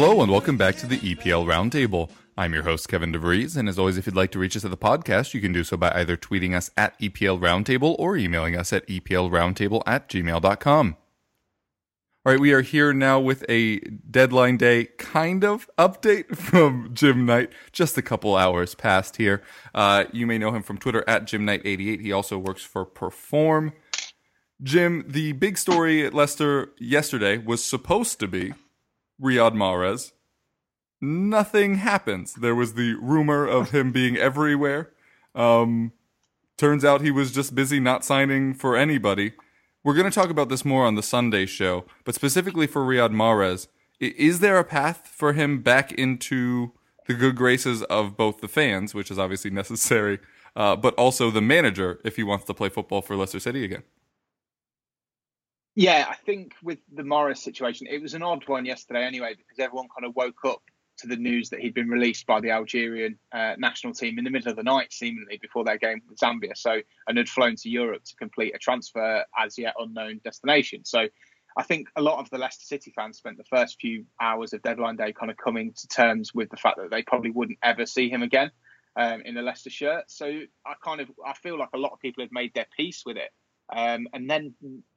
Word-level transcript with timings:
Hello 0.00 0.22
and 0.22 0.30
welcome 0.30 0.56
back 0.56 0.76
to 0.76 0.86
the 0.86 0.98
EPL 0.98 1.44
Roundtable. 1.44 2.08
I'm 2.36 2.54
your 2.54 2.62
host, 2.62 2.88
Kevin 2.88 3.12
DeVries, 3.12 3.56
and 3.56 3.68
as 3.68 3.80
always, 3.80 3.98
if 3.98 4.06
you'd 4.06 4.14
like 4.14 4.30
to 4.30 4.38
reach 4.38 4.56
us 4.56 4.64
at 4.64 4.70
the 4.70 4.76
podcast, 4.76 5.34
you 5.34 5.40
can 5.40 5.52
do 5.52 5.64
so 5.64 5.76
by 5.76 5.90
either 5.90 6.16
tweeting 6.16 6.54
us 6.54 6.70
at 6.76 6.96
EPL 7.00 7.40
Roundtable 7.40 7.96
or 7.98 8.16
emailing 8.16 8.54
us 8.54 8.72
at 8.72 8.86
EPLRoundtable 8.86 9.82
at 9.88 10.08
gmail.com. 10.08 10.96
All 12.24 12.32
right, 12.32 12.38
we 12.38 12.52
are 12.52 12.60
here 12.60 12.92
now 12.92 13.18
with 13.18 13.44
a 13.48 13.80
deadline 14.08 14.56
day 14.56 14.84
kind 14.98 15.42
of 15.42 15.68
update 15.76 16.36
from 16.36 16.90
Jim 16.94 17.26
Knight. 17.26 17.50
Just 17.72 17.98
a 17.98 18.02
couple 18.02 18.36
hours 18.36 18.76
past 18.76 19.16
here. 19.16 19.42
Uh, 19.74 20.04
you 20.12 20.28
may 20.28 20.38
know 20.38 20.52
him 20.52 20.62
from 20.62 20.78
Twitter 20.78 21.02
at 21.08 21.26
Jim 21.26 21.44
Knight88. 21.44 22.00
He 22.00 22.12
also 22.12 22.38
works 22.38 22.62
for 22.62 22.84
Perform. 22.84 23.72
Jim, 24.62 25.04
the 25.08 25.32
big 25.32 25.58
story 25.58 26.06
at 26.06 26.14
Leicester 26.14 26.70
yesterday 26.78 27.36
was 27.36 27.64
supposed 27.64 28.20
to 28.20 28.28
be 28.28 28.54
Riyad 29.20 29.54
Mahrez. 29.54 30.12
Nothing 31.00 31.76
happens. 31.76 32.34
There 32.34 32.54
was 32.54 32.74
the 32.74 32.94
rumor 32.94 33.46
of 33.46 33.70
him 33.70 33.92
being 33.92 34.16
everywhere. 34.16 34.90
Um, 35.34 35.92
turns 36.56 36.84
out 36.84 37.00
he 37.00 37.10
was 37.10 37.32
just 37.32 37.54
busy 37.54 37.78
not 37.78 38.04
signing 38.04 38.54
for 38.54 38.76
anybody. 38.76 39.32
We're 39.84 39.94
going 39.94 40.10
to 40.10 40.14
talk 40.14 40.30
about 40.30 40.48
this 40.48 40.64
more 40.64 40.84
on 40.84 40.96
the 40.96 41.02
Sunday 41.02 41.46
show, 41.46 41.84
but 42.04 42.14
specifically 42.14 42.66
for 42.66 42.82
Riyad 42.82 43.10
Mahrez, 43.10 43.68
is 44.00 44.40
there 44.40 44.58
a 44.58 44.64
path 44.64 45.08
for 45.12 45.32
him 45.32 45.62
back 45.62 45.92
into 45.92 46.72
the 47.06 47.14
good 47.14 47.36
graces 47.36 47.82
of 47.84 48.16
both 48.16 48.40
the 48.40 48.48
fans, 48.48 48.94
which 48.94 49.10
is 49.10 49.18
obviously 49.18 49.50
necessary, 49.52 50.18
uh, 50.56 50.76
but 50.76 50.94
also 50.94 51.30
the 51.30 51.40
manager 51.40 52.00
if 52.04 52.16
he 52.16 52.22
wants 52.22 52.44
to 52.46 52.54
play 52.54 52.68
football 52.68 53.02
for 53.02 53.16
Leicester 53.16 53.40
City 53.40 53.64
again? 53.64 53.84
Yeah, 55.78 56.06
I 56.10 56.16
think 56.16 56.54
with 56.60 56.80
the 56.92 57.04
Mahrez 57.04 57.38
situation, 57.38 57.86
it 57.88 58.02
was 58.02 58.14
an 58.14 58.22
odd 58.24 58.42
one 58.48 58.64
yesterday 58.64 59.04
anyway, 59.04 59.36
because 59.38 59.60
everyone 59.60 59.86
kind 59.96 60.08
of 60.08 60.16
woke 60.16 60.44
up 60.44 60.60
to 60.96 61.06
the 61.06 61.14
news 61.14 61.50
that 61.50 61.60
he'd 61.60 61.72
been 61.72 61.88
released 61.88 62.26
by 62.26 62.40
the 62.40 62.50
Algerian 62.50 63.16
uh, 63.30 63.54
national 63.58 63.92
team 63.92 64.18
in 64.18 64.24
the 64.24 64.30
middle 64.30 64.50
of 64.50 64.56
the 64.56 64.64
night, 64.64 64.92
seemingly 64.92 65.38
before 65.40 65.62
their 65.62 65.78
game 65.78 66.02
with 66.08 66.18
Zambia. 66.18 66.56
So, 66.56 66.80
and 67.06 67.16
had 67.16 67.28
flown 67.28 67.54
to 67.54 67.68
Europe 67.68 68.02
to 68.06 68.16
complete 68.16 68.56
a 68.56 68.58
transfer 68.58 69.24
as 69.38 69.56
yet 69.56 69.74
unknown 69.78 70.20
destination. 70.24 70.84
So, 70.84 71.06
I 71.56 71.62
think 71.62 71.86
a 71.94 72.02
lot 72.02 72.18
of 72.18 72.28
the 72.30 72.38
Leicester 72.38 72.64
City 72.64 72.92
fans 72.96 73.18
spent 73.18 73.36
the 73.36 73.44
first 73.44 73.80
few 73.80 74.04
hours 74.20 74.52
of 74.54 74.62
deadline 74.62 74.96
day 74.96 75.12
kind 75.12 75.30
of 75.30 75.36
coming 75.36 75.74
to 75.74 75.86
terms 75.86 76.34
with 76.34 76.50
the 76.50 76.56
fact 76.56 76.78
that 76.78 76.90
they 76.90 77.02
probably 77.02 77.30
wouldn't 77.30 77.58
ever 77.62 77.86
see 77.86 78.08
him 78.08 78.22
again 78.24 78.50
um, 78.96 79.22
in 79.24 79.36
the 79.36 79.42
Leicester 79.42 79.70
shirt. 79.70 80.10
So, 80.10 80.26
I 80.26 80.74
kind 80.84 81.00
of 81.00 81.08
I 81.24 81.34
feel 81.34 81.56
like 81.56 81.70
a 81.72 81.78
lot 81.78 81.92
of 81.92 82.00
people 82.00 82.24
had 82.24 82.32
made 82.32 82.52
their 82.54 82.66
peace 82.76 83.04
with 83.06 83.16
it. 83.16 83.30
Um, 83.74 84.08
and 84.12 84.28
then, 84.30 84.54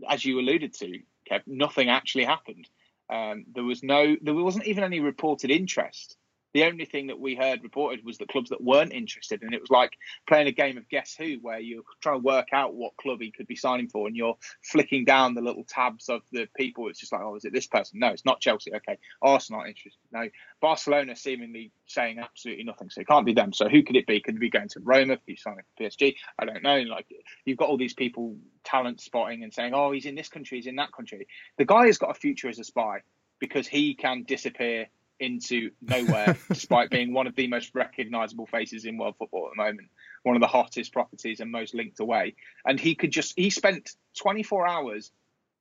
as 0.10 0.24
you 0.24 0.40
alluded 0.40 0.74
to, 0.76 1.00
Kev, 1.30 1.42
nothing 1.46 1.90
actually 1.90 2.24
happened. 2.26 2.68
Um, 3.10 3.46
there 3.54 3.64
was 3.64 3.84
no, 3.84 4.16
there 4.22 4.34
wasn't 4.34 4.68
even 4.68 4.84
any 4.84 5.00
reported 5.00 5.52
interest. 5.52 6.18
The 6.54 6.66
only 6.66 6.86
thing 6.86 7.08
that 7.08 7.20
we 7.20 7.36
heard 7.36 7.64
reported 7.64 8.04
was 8.04 8.18
the 8.18 8.26
clubs 8.26 8.50
that 8.50 8.64
weren't 8.64 8.94
interested, 8.94 9.42
and 9.42 9.54
it 9.54 9.62
was 9.62 9.70
like 9.70 9.94
playing 10.28 10.48
a 10.48 10.52
game 10.52 10.78
of 10.78 10.90
guess 10.90 11.16
who, 11.18 11.38
where 11.42 11.60
you're 11.60 11.84
trying 12.02 12.20
to 12.20 12.26
work 12.26 12.48
out 12.52 12.74
what 12.74 12.98
club 12.98 13.22
he 13.22 13.32
could 13.32 13.48
be 13.48 13.56
signing 13.56 13.88
for, 13.88 14.08
and 14.08 14.16
you're 14.16 14.38
flicking 14.64 15.06
down 15.06 15.34
the 15.34 15.42
little 15.42 15.66
tabs 15.68 16.10
of 16.10 16.22
the 16.32 16.48
people. 16.58 16.88
It's 16.90 17.00
just 17.00 17.14
like, 17.14 17.22
oh, 17.22 17.36
is 17.36 17.46
it 17.46 17.54
this 17.54 17.68
person? 17.68 18.00
No, 18.00 18.10
it's 18.10 18.26
not 18.26 18.42
Chelsea. 18.42 18.74
Okay, 18.74 18.98
Arsenal 19.22 19.62
not 19.62 19.68
interested. 19.68 20.00
No, 20.12 20.28
Barcelona 20.62 21.16
seemingly 21.16 21.72
saying 21.86 22.20
absolutely 22.20 22.64
nothing. 22.64 22.90
So 22.90 23.02
it 23.02 23.08
can't 23.08 23.26
be 23.26 23.34
them. 23.34 23.54
So 23.54 23.70
who 23.70 23.84
could 23.84 23.96
it 23.96 24.08
be? 24.08 24.20
Could 24.22 24.36
it 24.36 24.40
be 24.40 24.50
going 24.50 24.70
to 24.70 24.80
Roma? 24.82 25.18
Could 25.18 25.24
he 25.26 25.34
be 25.34 25.38
signing 25.38 25.64
for 25.78 25.84
PSG? 25.84 26.16
I 26.40 26.46
don't 26.46 26.64
know. 26.64 26.80
Like 26.82 27.08
you've 27.46 27.58
got 27.58 27.70
all 27.70 27.78
these 27.78 27.94
people 27.94 28.38
talent 28.64 29.02
spotting 29.02 29.44
and 29.44 29.54
saying, 29.54 29.74
oh, 29.74 29.92
he's 29.92 30.06
in 30.06 30.16
this 30.16 30.30
country, 30.30 30.58
he's 30.58 30.68
in 30.68 30.76
that 30.78 30.92
country. 30.92 31.28
The 31.58 31.66
guy 31.66 31.88
has 31.88 31.98
got 31.98 32.12
a 32.12 32.20
future 32.20 32.50
as 32.50 32.60
a 32.60 32.64
spy 32.64 33.02
because 33.40 33.68
he 33.68 33.96
can 33.96 34.24
disappear 34.24 34.88
into 35.22 35.72
nowhere 35.82 36.38
despite 36.50 36.90
being 36.90 37.14
one 37.14 37.28
of 37.28 37.36
the 37.36 37.48
most 37.48 37.72
recognizable 37.74 38.48
faces 38.48 38.86
in 38.86 38.98
world 38.98 39.16
football 39.18 39.48
at 39.48 39.56
the 39.56 39.64
moment 39.64 39.88
one 40.24 40.36
of 40.36 40.42
the 40.42 40.48
hottest 40.48 40.94
properties 40.94 41.40
and 41.40 41.52
most 41.52 41.74
linked 41.74 42.00
away. 42.00 42.36
And 42.66 42.80
he 42.80 42.96
could 42.96 43.12
just 43.12 43.34
he 43.36 43.50
spent 43.50 43.90
24 44.20 44.68
hours 44.68 45.12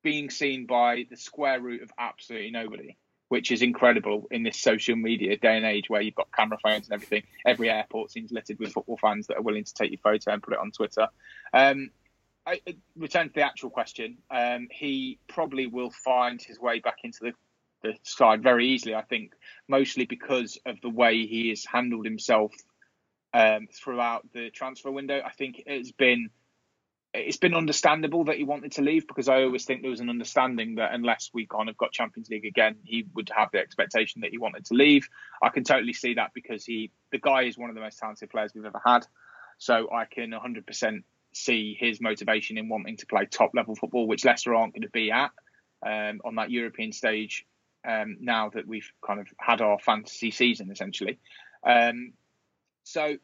being 0.03 0.31
seen 0.31 0.67
by 0.67 1.07
the 1.11 1.17
square 1.17 1.61
root 1.61 1.83
of 1.83 1.91
absolutely 1.99 2.51
nobody 2.51 2.97
which 3.29 3.53
is 3.53 3.63
incredible 3.63 4.27
in 4.33 4.43
this 4.43 4.59
social 4.59 4.97
media 4.97 5.37
day 5.37 5.57
and 5.57 5.65
age 5.65 5.89
where 5.89 6.01
you've 6.01 6.17
got 6.17 6.27
camera 6.33 6.59
phones 6.61 6.89
and 6.89 6.95
everything. 6.95 7.23
Every 7.47 7.71
airport 7.71 8.11
seems 8.11 8.33
littered 8.33 8.59
with 8.59 8.73
football 8.73 8.97
fans 8.97 9.29
that 9.29 9.37
are 9.37 9.43
willing 9.43 9.63
to 9.63 9.73
take 9.73 9.93
your 9.93 10.01
photo 10.03 10.33
and 10.33 10.43
put 10.43 10.53
it 10.53 10.59
on 10.59 10.73
twitter. 10.73 11.07
Um, 11.55 11.91
I, 12.45 12.61
return 12.97 13.29
to 13.29 13.35
the 13.35 13.43
actual 13.43 13.71
question. 13.71 14.19
Um, 14.33 14.67
he 14.69 15.21
probably 15.29 15.69
will 15.69 15.91
find 15.91 16.43
his 16.43 16.59
way 16.59 16.81
back 16.81 16.99
into 17.05 17.19
the 17.23 17.33
the 17.83 17.95
side 18.03 18.43
very 18.43 18.69
easily. 18.69 18.95
I 18.95 19.03
think 19.03 19.33
mostly 19.69 20.07
because 20.07 20.59
of 20.67 20.81
the 20.81 20.91
way 20.91 21.27
he 21.27 21.51
has 21.51 21.65
handled 21.65 22.05
himself 22.05 22.53
um, 23.33 23.69
throughout 23.73 24.27
the 24.33 24.51
transfer 24.51 24.91
window. 24.91 25.21
I 25.25 25.31
think 25.31 25.63
it's 25.67 25.93
been 25.93 26.31
it's 27.13 27.39
been 27.39 27.55
understandable 27.55 28.25
that 28.25 28.37
he 28.37 28.45
wanted 28.45 28.71
to 28.71 28.83
leave 28.83 29.09
because 29.09 29.29
I 29.29 29.43
always 29.43 29.65
think 29.65 29.83
there 29.83 29.91
was 29.91 29.99
an 29.99 30.11
understanding 30.11 30.77
that 30.77 30.95
unless 30.95 31.31
we 31.35 31.45
kind 31.45 31.69
of 31.69 31.77
got 31.77 31.91
Champions 31.91 32.29
League 32.31 32.45
again, 32.45 32.77
he 32.85 33.05
would 33.15 33.33
have 33.35 33.51
the 33.53 33.59
expectation 33.59 34.21
that 34.21 34.31
he 34.31 34.39
wanted 34.39 34.65
to 34.67 34.75
leave. 34.75 35.09
I 35.43 35.49
can 35.49 35.65
totally 35.65 35.93
see 35.93 36.15
that 36.15 36.31
because 36.35 36.65
he 36.65 36.93
the 37.11 37.19
guy 37.19 37.43
is 37.43 37.59
one 37.59 37.69
of 37.69 37.75
the 37.75 37.83
most 37.83 37.99
talented 37.99 38.31
players 38.31 38.53
we've 38.55 38.65
ever 38.65 38.81
had. 38.85 39.07
So 39.59 39.89
I 39.93 40.05
can 40.05 40.31
100% 40.31 41.03
see 41.33 41.77
his 41.79 42.01
motivation 42.01 42.57
in 42.57 42.69
wanting 42.69 42.97
to 42.99 43.07
play 43.07 43.27
top 43.27 43.51
level 43.55 43.75
football, 43.75 44.07
which 44.07 44.25
Leicester 44.25 44.55
aren't 44.55 44.73
going 44.73 44.83
to 44.83 44.91
be 44.91 45.11
at 45.11 45.33
um, 45.85 46.21
on 46.25 46.37
that 46.37 46.51
European 46.51 46.93
stage 46.93 47.45
um, 47.87 48.19
now 48.21 48.51
that 48.51 48.67
we've 48.67 48.91
kind 49.05 49.21
of 49.21 49.27
had 49.39 49.61
our 49.61 49.79
fantasy 49.79 50.31
season 50.31 50.71
essentially. 50.71 51.19
Um, 51.67 52.13
so 52.85 53.17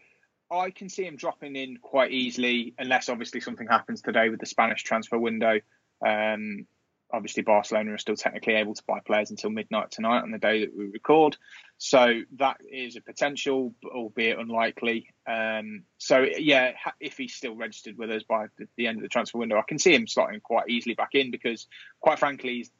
I 0.50 0.70
can 0.70 0.88
see 0.88 1.04
him 1.04 1.16
dropping 1.16 1.56
in 1.56 1.78
quite 1.78 2.12
easily, 2.12 2.74
unless 2.78 3.08
obviously 3.08 3.40
something 3.40 3.66
happens 3.66 4.02
today 4.02 4.28
with 4.28 4.40
the 4.40 4.46
Spanish 4.46 4.82
transfer 4.82 5.18
window. 5.18 5.60
Um, 6.06 6.66
obviously, 7.12 7.42
Barcelona 7.42 7.92
are 7.92 7.98
still 7.98 8.16
technically 8.16 8.54
able 8.54 8.74
to 8.74 8.82
buy 8.86 9.00
players 9.04 9.30
until 9.30 9.50
midnight 9.50 9.90
tonight 9.90 10.22
on 10.22 10.30
the 10.30 10.38
day 10.38 10.64
that 10.64 10.76
we 10.76 10.86
record. 10.86 11.36
So 11.78 12.20
that 12.38 12.58
is 12.70 12.96
a 12.96 13.00
potential, 13.00 13.74
albeit 13.84 14.38
unlikely. 14.38 15.08
Um, 15.26 15.82
so 15.98 16.24
yeah, 16.38 16.72
if 17.00 17.16
he's 17.16 17.34
still 17.34 17.56
registered 17.56 17.98
with 17.98 18.10
us 18.10 18.22
by 18.22 18.46
the 18.76 18.86
end 18.86 18.98
of 18.98 19.02
the 19.02 19.08
transfer 19.08 19.38
window, 19.38 19.58
I 19.58 19.64
can 19.66 19.78
see 19.78 19.94
him 19.94 20.06
slotting 20.06 20.42
quite 20.42 20.68
easily 20.68 20.94
back 20.94 21.14
in 21.14 21.30
because, 21.30 21.66
quite 22.00 22.18
frankly, 22.18 22.54
he's 22.54 22.70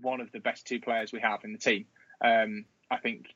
one 0.00 0.20
of 0.20 0.30
the 0.32 0.40
best 0.40 0.66
two 0.66 0.80
players 0.80 1.12
we 1.12 1.20
have 1.20 1.44
in 1.44 1.52
the 1.52 1.58
team. 1.58 1.86
Um, 2.24 2.64
I 2.90 2.98
think, 2.98 3.26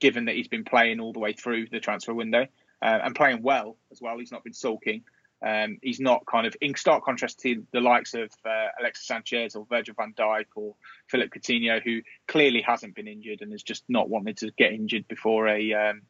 given 0.00 0.26
that 0.26 0.34
he's 0.34 0.48
been 0.48 0.64
playing 0.64 1.00
all 1.00 1.12
the 1.12 1.18
way 1.18 1.32
through 1.32 1.66
the 1.70 1.80
transfer 1.80 2.14
window 2.14 2.46
uh, 2.82 2.98
and 3.02 3.14
playing 3.14 3.42
well 3.42 3.76
as 3.92 4.00
well, 4.00 4.18
he's 4.18 4.32
not 4.32 4.44
been 4.44 4.54
sulking. 4.54 5.04
Um, 5.40 5.78
he's 5.82 6.00
not 6.00 6.26
kind 6.26 6.46
of 6.46 6.56
in 6.60 6.74
stark 6.74 7.04
contrast 7.04 7.38
to 7.40 7.64
the 7.72 7.80
likes 7.80 8.14
of 8.14 8.30
uh, 8.44 8.66
Alexis 8.80 9.06
Sanchez 9.06 9.54
or 9.54 9.66
Virgil 9.66 9.94
van 9.96 10.12
Dijk 10.14 10.46
or 10.56 10.74
Philip 11.06 11.30
Coutinho, 11.32 11.80
who 11.82 12.00
clearly 12.26 12.60
hasn't 12.60 12.96
been 12.96 13.06
injured 13.06 13.40
and 13.40 13.52
has 13.52 13.62
just 13.62 13.84
not 13.88 14.08
wanted 14.08 14.38
to 14.38 14.50
get 14.58 14.72
injured 14.72 15.06
before 15.06 15.46
a 15.46 15.72
um, 15.74 16.02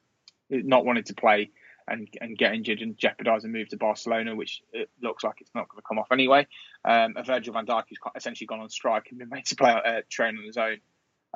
not 0.49 0.87
wanted 0.87 1.07
to 1.07 1.15
play 1.15 1.51
and 1.91 2.09
and 2.21 2.37
get 2.37 2.55
injured 2.55 2.81
and 2.81 2.97
jeopardise 2.97 3.45
a 3.45 3.49
move 3.49 3.69
to 3.69 3.77
Barcelona, 3.77 4.35
which 4.35 4.63
it 4.73 4.91
looks 5.03 5.25
like 5.25 5.41
it's 5.41 5.55
not 5.55 5.69
going 5.69 5.79
to 5.79 5.87
come 5.87 5.99
off 5.99 6.09
anyway. 6.13 6.47
Um, 6.85 7.15
a 7.17 7.23
Virgil 7.23 7.55
van 7.55 7.67
Dijk 7.67 7.85
who's 7.89 7.99
essentially 8.17 8.47
gone 8.47 8.61
on 8.61 8.69
strike 8.69 9.07
and 9.11 9.19
been 9.19 9.29
made 9.33 9.47
to 9.47 9.57
play 9.57 9.71
uh, 9.73 10.03
train 10.11 10.37
on 10.39 10.45
his 10.45 10.57
own. 10.57 10.79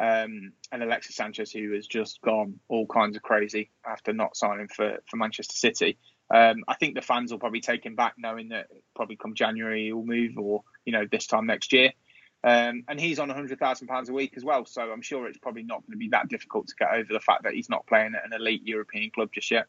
Um, 0.01 0.53
and 0.73 0.83
Alexis 0.83 1.17
Sanchez, 1.17 1.53
who 1.53 1.73
has 1.75 1.87
just 1.87 2.23
gone 2.23 2.59
all 2.69 2.87
kinds 2.87 3.17
of 3.17 3.23
crazy 3.23 3.71
after 3.87 4.13
not 4.13 4.37
signing 4.37 4.69
for, 4.69 4.99
for 5.07 5.17
Manchester 5.19 5.55
City. 5.55 5.99
Um, 6.33 6.65
I 6.67 6.75
think 6.75 6.95
the 6.95 7.03
fans 7.03 7.31
will 7.31 7.39
probably 7.39 7.61
take 7.61 7.85
him 7.85 7.95
back, 7.95 8.15
knowing 8.17 8.49
that 8.49 8.69
probably 8.97 9.17
come 9.17 9.35
January 9.35 9.87
he'll 9.87 10.03
move, 10.03 10.39
or 10.39 10.63
you 10.87 10.93
know 10.93 11.07
this 11.11 11.27
time 11.27 11.47
next 11.47 11.73
year. 11.73 11.93
Um, 12.45 12.85
and 12.89 12.99
he's 12.99 13.19
on 13.21 13.29
£100,000 13.29 14.09
a 14.09 14.13
week 14.13 14.35
as 14.37 14.45
well. 14.45 14.67
So 14.67 14.83
I'm 14.83 15.03
sure 15.03 15.29
it's 15.29 15.39
probably 15.39 15.63
not 15.63 15.83
going 15.83 15.93
to 15.93 15.97
be 15.97 16.09
that 16.09 16.29
difficult 16.29 16.69
to 16.69 16.75
get 16.77 16.91
over 16.93 17.13
the 17.13 17.21
fact 17.21 17.45
that 17.45 17.55
he's 17.55 17.69
not 17.69 17.87
playing 17.87 18.15
at 18.17 18.25
an 18.25 18.33
elite 18.33 18.63
European 18.65 19.11
club 19.11 19.31
just 19.33 19.51
yet. 19.51 19.67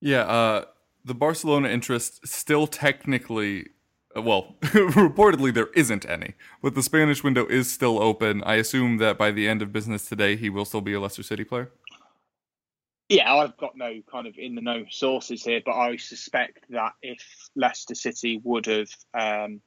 Yeah, 0.00 0.22
uh, 0.22 0.64
the 1.04 1.14
Barcelona 1.14 1.68
interest 1.68 2.26
still 2.26 2.66
technically, 2.66 3.68
uh, 4.16 4.22
well, 4.22 4.56
reportedly 4.62 5.54
there 5.54 5.68
isn't 5.74 6.08
any, 6.08 6.34
but 6.62 6.74
the 6.74 6.82
Spanish 6.82 7.22
window 7.24 7.46
is 7.46 7.70
still 7.70 8.02
open. 8.02 8.42
I 8.44 8.56
assume 8.56 8.98
that 8.98 9.16
by 9.16 9.30
the 9.30 9.48
end 9.48 9.62
of 9.62 9.72
business 9.72 10.08
today, 10.08 10.36
he 10.36 10.50
will 10.50 10.64
still 10.64 10.80
be 10.80 10.92
a 10.92 11.00
Leicester 11.00 11.22
City 11.22 11.44
player. 11.44 11.70
Yeah, 13.08 13.32
I've 13.32 13.56
got 13.56 13.76
no 13.76 14.00
kind 14.10 14.26
of 14.26 14.36
in 14.36 14.56
the 14.56 14.60
know 14.60 14.84
sources 14.90 15.44
here, 15.44 15.60
but 15.64 15.76
I 15.76 15.96
suspect 15.96 16.64
that 16.70 16.94
if 17.02 17.22
Leicester 17.54 17.94
City 17.94 18.40
would 18.42 18.66
have 18.66 18.88
um, 19.14 19.60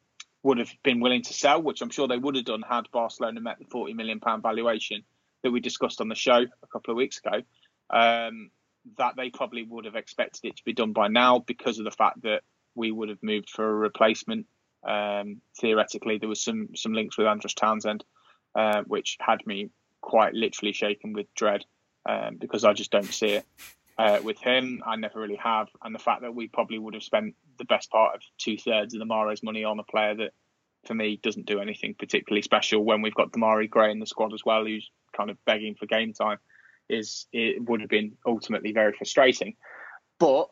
would 0.44 0.58
have 0.58 0.72
been 0.84 1.00
willing 1.00 1.22
to 1.24 1.34
sell, 1.34 1.62
which 1.62 1.82
I'm 1.82 1.90
sure 1.90 2.08
they 2.08 2.18
would 2.18 2.36
have 2.36 2.46
done 2.46 2.64
had 2.70 2.92
Barcelona 2.92 3.40
met 3.40 3.60
the 3.60 3.66
40 3.66 3.94
million 3.94 4.20
pound 4.20 4.44
valuation 4.44 5.04
that 5.44 5.52
we 5.52 5.62
discussed 5.62 6.02
on 6.02 6.10
the 6.10 6.16
show 6.16 6.40
a 6.40 6.68
couple 6.68 6.92
of 6.92 6.98
weeks 6.98 7.20
ago, 7.20 7.42
um, 7.92 8.52
that 8.98 9.16
they 9.18 9.30
probably 9.30 9.64
would 9.64 9.86
have 9.86 9.96
expected 9.96 10.48
it 10.48 10.58
to 10.58 10.64
be 10.64 10.74
done 10.74 10.94
by 10.94 11.08
now 11.08 11.40
because 11.40 11.80
of 11.80 11.86
the 11.86 11.92
fact 11.92 12.22
that 12.24 12.42
we 12.76 12.92
would 12.92 13.10
have 13.10 13.22
moved 13.22 13.50
for 13.50 13.68
a 13.70 13.74
replacement. 13.74 14.48
Um, 14.88 15.42
theoretically, 15.60 16.18
there 16.18 16.30
was 16.30 16.44
some 16.44 16.70
some 16.76 16.94
links 16.94 17.18
with 17.18 17.28
Andros 17.28 17.54
Townsend, 17.54 18.04
uh, 18.56 18.84
which 18.88 19.18
had 19.20 19.46
me 19.46 19.70
quite 20.02 20.34
literally 20.34 20.74
shaken 20.74 21.14
with 21.14 21.34
dread 21.36 21.66
um, 22.08 22.38
because 22.40 22.64
I 22.64 22.74
just 22.74 22.92
don't 22.92 23.14
see 23.14 23.34
it. 23.34 23.46
Uh, 23.98 24.22
with 24.24 24.40
him, 24.40 24.82
I 24.86 24.96
never 24.96 25.20
really 25.20 25.36
have, 25.36 25.68
and 25.84 25.94
the 25.94 26.00
fact 26.00 26.22
that 26.22 26.34
we 26.34 26.48
probably 26.48 26.80
would 26.80 26.94
have 26.94 27.04
spent 27.04 27.36
the 27.58 27.66
best 27.66 27.92
part 27.92 28.16
of 28.16 28.22
two 28.38 28.58
thirds 28.58 28.94
of 28.94 29.00
the 29.00 29.06
Mahrez 29.06 29.44
money 29.44 29.66
on 29.66 29.78
a 29.78 29.84
player 29.84 30.16
that, 30.16 30.32
for 30.86 30.94
me, 30.94 31.20
doesn't 31.22 31.46
do 31.46 31.60
anything 31.60 31.96
particularly 32.00 32.42
special. 32.42 32.86
When 32.86 33.02
we've 33.02 33.14
got 33.14 33.34
Demarai 33.34 33.70
Gray 33.70 33.92
in 33.92 34.00
the 34.00 34.06
squad 34.06 34.34
as 34.34 34.46
well, 34.46 34.64
who's 34.64 34.90
kind 35.16 35.30
of 35.30 35.38
begging 35.44 35.76
for 35.76 35.86
game 35.86 36.14
time, 36.14 36.38
is 36.90 37.28
it 37.32 37.64
would 37.64 37.82
have 37.82 37.90
been 37.90 38.18
ultimately 38.26 38.72
very 38.72 38.94
frustrating. 38.94 39.56
But 40.20 40.50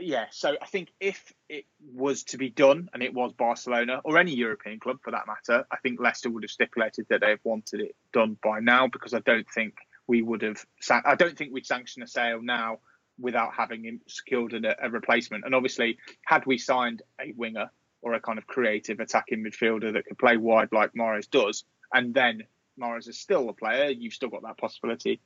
yeah, 0.00 0.26
so 0.30 0.56
I 0.60 0.66
think 0.66 0.88
if 1.00 1.32
it 1.48 1.66
was 1.94 2.24
to 2.24 2.38
be 2.38 2.48
done, 2.48 2.88
and 2.92 3.02
it 3.02 3.12
was 3.12 3.32
Barcelona 3.32 4.00
or 4.04 4.18
any 4.18 4.34
European 4.34 4.80
club 4.80 4.98
for 5.02 5.10
that 5.10 5.26
matter, 5.26 5.66
I 5.70 5.76
think 5.78 6.00
Leicester 6.00 6.30
would 6.30 6.44
have 6.44 6.50
stipulated 6.50 7.06
that 7.10 7.20
they've 7.20 7.38
wanted 7.44 7.80
it 7.80 7.96
done 8.12 8.36
by 8.42 8.60
now 8.60 8.88
because 8.88 9.14
I 9.14 9.20
don't 9.20 9.48
think 9.50 9.74
we 10.06 10.22
would 10.22 10.42
have. 10.42 10.64
I 11.04 11.14
don't 11.14 11.36
think 11.36 11.52
we'd 11.52 11.66
sanction 11.66 12.02
a 12.02 12.06
sale 12.06 12.40
now 12.40 12.78
without 13.18 13.54
having 13.54 14.00
secured 14.08 14.54
a, 14.54 14.84
a, 14.84 14.90
replacement. 14.90 15.44
And 15.44 15.54
obviously, 15.54 15.98
had 16.24 16.46
we 16.46 16.58
signed 16.58 17.02
a 17.20 17.32
winger 17.36 17.70
or 18.00 18.14
a 18.14 18.20
kind 18.20 18.38
of 18.38 18.46
creative 18.46 18.98
attacking 19.00 19.44
midfielder 19.44 19.92
that 19.92 20.06
could 20.06 20.18
play 20.18 20.36
wide 20.36 20.70
like 20.72 20.94
Mahrez 20.94 21.30
does, 21.30 21.64
and 21.92 22.14
then 22.14 22.42
Mahrez 22.80 23.08
is 23.08 23.18
still 23.18 23.48
a 23.48 23.52
player, 23.52 23.90
you've 23.90 24.14
still 24.14 24.30
got 24.30 24.42
that 24.42 24.58
possibility 24.58 25.20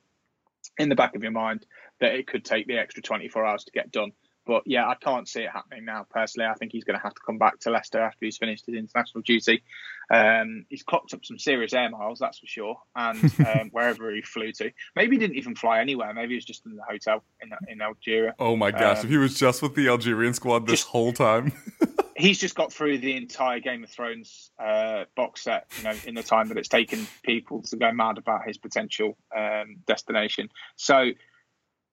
in 0.77 0.89
the 0.89 0.95
back 0.95 1.15
of 1.15 1.23
your 1.23 1.31
mind 1.31 1.65
that 1.99 2.13
it 2.13 2.27
could 2.27 2.45
take 2.45 2.67
the 2.67 2.77
extra 2.77 3.01
24 3.01 3.45
hours 3.45 3.63
to 3.65 3.71
get 3.71 3.91
done. 3.91 4.11
But 4.45 4.63
yeah, 4.65 4.87
I 4.87 4.95
can't 4.95 5.27
see 5.27 5.41
it 5.41 5.49
happening 5.51 5.83
now. 5.83 6.05
Personally, 6.09 6.47
I 6.47 6.53
think 6.53 6.71
he's 6.71 6.85
going 6.85 6.97
to 6.97 7.03
have 7.03 7.13
to 7.13 7.21
come 7.25 7.37
back 7.37 7.59
to 7.59 7.69
Leicester 7.69 7.99
after 7.99 8.25
he's 8.25 8.37
finished 8.37 8.65
his 8.65 8.75
international 8.75 9.21
duty. 9.21 9.61
Um, 10.09 10.65
he's 10.69 10.83
clocked 10.83 11.13
up 11.13 11.25
some 11.25 11.37
serious 11.37 11.73
air 11.73 11.89
miles, 11.89 12.19
that's 12.19 12.39
for 12.39 12.47
sure. 12.47 12.77
And 12.95 13.21
um, 13.45 13.69
wherever 13.71 14.09
he 14.15 14.21
flew 14.21 14.53
to, 14.53 14.71
maybe 14.95 15.17
he 15.17 15.19
didn't 15.19 15.35
even 15.35 15.53
fly 15.53 15.81
anywhere. 15.81 16.13
Maybe 16.13 16.29
he 16.29 16.35
was 16.35 16.45
just 16.45 16.65
in 16.65 16.77
the 16.77 16.83
hotel 16.89 17.25
in 17.41 17.49
in 17.67 17.81
Algeria. 17.81 18.35
Oh 18.39 18.55
my 18.55 18.71
gosh! 18.71 18.99
Um, 18.99 19.05
if 19.05 19.11
he 19.11 19.17
was 19.17 19.37
just 19.37 19.61
with 19.61 19.75
the 19.75 19.89
Algerian 19.89 20.33
squad 20.33 20.65
this 20.65 20.79
just, 20.79 20.87
whole 20.87 21.11
time. 21.11 21.51
he's 22.17 22.39
just 22.39 22.55
got 22.55 22.73
through 22.73 22.97
the 22.97 23.15
entire 23.15 23.59
Game 23.59 23.83
of 23.83 23.89
Thrones 23.89 24.51
uh, 24.59 25.05
box 25.15 25.43
set, 25.43 25.67
you 25.77 25.83
know, 25.83 25.93
in 26.05 26.15
the 26.15 26.23
time 26.23 26.47
that 26.49 26.57
it's 26.57 26.67
taken 26.67 27.07
people 27.23 27.61
to 27.63 27.77
go 27.77 27.91
mad 27.91 28.17
about 28.17 28.45
his 28.45 28.57
potential 28.57 29.17
um, 29.35 29.77
destination. 29.85 30.49
So 30.75 31.11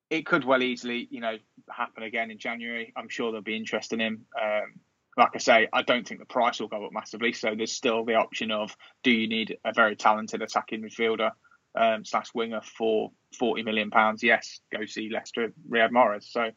it 0.08 0.24
could 0.24 0.44
well 0.44 0.62
easily, 0.62 1.06
you 1.10 1.20
know, 1.20 1.36
happen 1.70 2.02
again 2.02 2.30
in 2.30 2.38
January. 2.38 2.92
I'm 2.96 3.08
sure 3.08 3.30
there'll 3.30 3.42
be 3.42 3.56
interest 3.56 3.92
in 3.92 4.00
him. 4.00 4.24
Um, 4.40 4.80
like 5.16 5.30
I 5.34 5.38
say, 5.38 5.68
I 5.72 5.82
don't 5.82 6.08
think 6.08 6.20
the 6.20 6.26
price 6.26 6.58
will 6.58 6.68
go 6.68 6.84
up 6.86 6.92
massively. 6.92 7.32
So 7.32 7.54
there's 7.54 7.72
still 7.72 8.04
the 8.04 8.14
option 8.14 8.50
of 8.50 8.76
do 9.02 9.10
you 9.10 9.28
need 9.28 9.58
a 9.64 9.72
very 9.72 9.94
talented 9.94 10.42
attacking 10.42 10.82
midfielder 10.82 11.32
um, 11.74 12.04
slash 12.04 12.28
winger 12.34 12.62
for 12.62 13.12
40 13.38 13.62
million 13.62 13.90
pounds? 13.90 14.22
Yes, 14.22 14.60
go 14.72 14.86
see 14.86 15.10
Leicester 15.10 15.52
Riyad 15.68 15.90
Mahrez. 15.90 16.24
So 16.24 16.50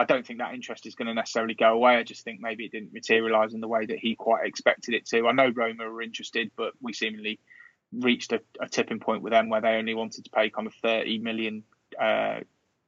I 0.00 0.04
don't 0.04 0.26
think 0.26 0.38
that 0.38 0.54
interest 0.54 0.86
is 0.86 0.94
going 0.94 1.08
to 1.08 1.14
necessarily 1.14 1.52
go 1.52 1.74
away. 1.74 1.96
I 1.96 2.04
just 2.04 2.24
think 2.24 2.40
maybe 2.40 2.64
it 2.64 2.72
didn't 2.72 2.94
materialise 2.94 3.52
in 3.52 3.60
the 3.60 3.68
way 3.68 3.84
that 3.84 3.98
he 3.98 4.14
quite 4.14 4.46
expected 4.46 4.94
it 4.94 5.04
to. 5.08 5.28
I 5.28 5.32
know 5.32 5.52
Roma 5.54 5.90
were 5.90 6.00
interested, 6.00 6.50
but 6.56 6.72
we 6.80 6.94
seemingly 6.94 7.38
reached 7.92 8.32
a, 8.32 8.40
a 8.58 8.66
tipping 8.66 8.98
point 8.98 9.20
with 9.20 9.32
them 9.32 9.50
where 9.50 9.60
they 9.60 9.74
only 9.74 9.92
wanted 9.92 10.24
to 10.24 10.30
pay 10.30 10.48
kind 10.48 10.66
of 10.66 10.72
30 10.82 11.18
million 11.18 11.64
uh, 12.00 12.40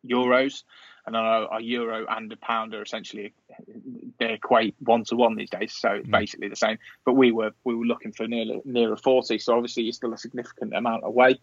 euros, 0.07 0.63
and 1.07 1.15
I 1.15 1.23
know 1.23 1.49
a 1.53 1.61
euro 1.61 2.07
and 2.09 2.33
a 2.33 2.37
pound 2.37 2.73
are 2.73 2.81
essentially 2.81 3.35
they 4.19 4.33
equate 4.33 4.75
one 4.79 5.05
to 5.05 5.17
one 5.17 5.37
these 5.37 5.51
days, 5.51 5.75
so 5.75 5.91
it's 5.91 6.09
mm. 6.09 6.13
basically 6.13 6.49
the 6.49 6.57
same. 6.57 6.79
But 7.05 7.13
we 7.13 7.31
were 7.31 7.53
we 7.65 7.75
were 7.75 7.85
looking 7.85 8.13
for 8.13 8.27
near 8.27 8.61
nearer 8.65 8.97
forty, 8.97 9.39
so 9.39 9.55
obviously 9.55 9.87
it's 9.89 9.99
still 9.99 10.15
a 10.15 10.19
significant 10.19 10.75
amount 10.75 11.05
away. 11.05 11.41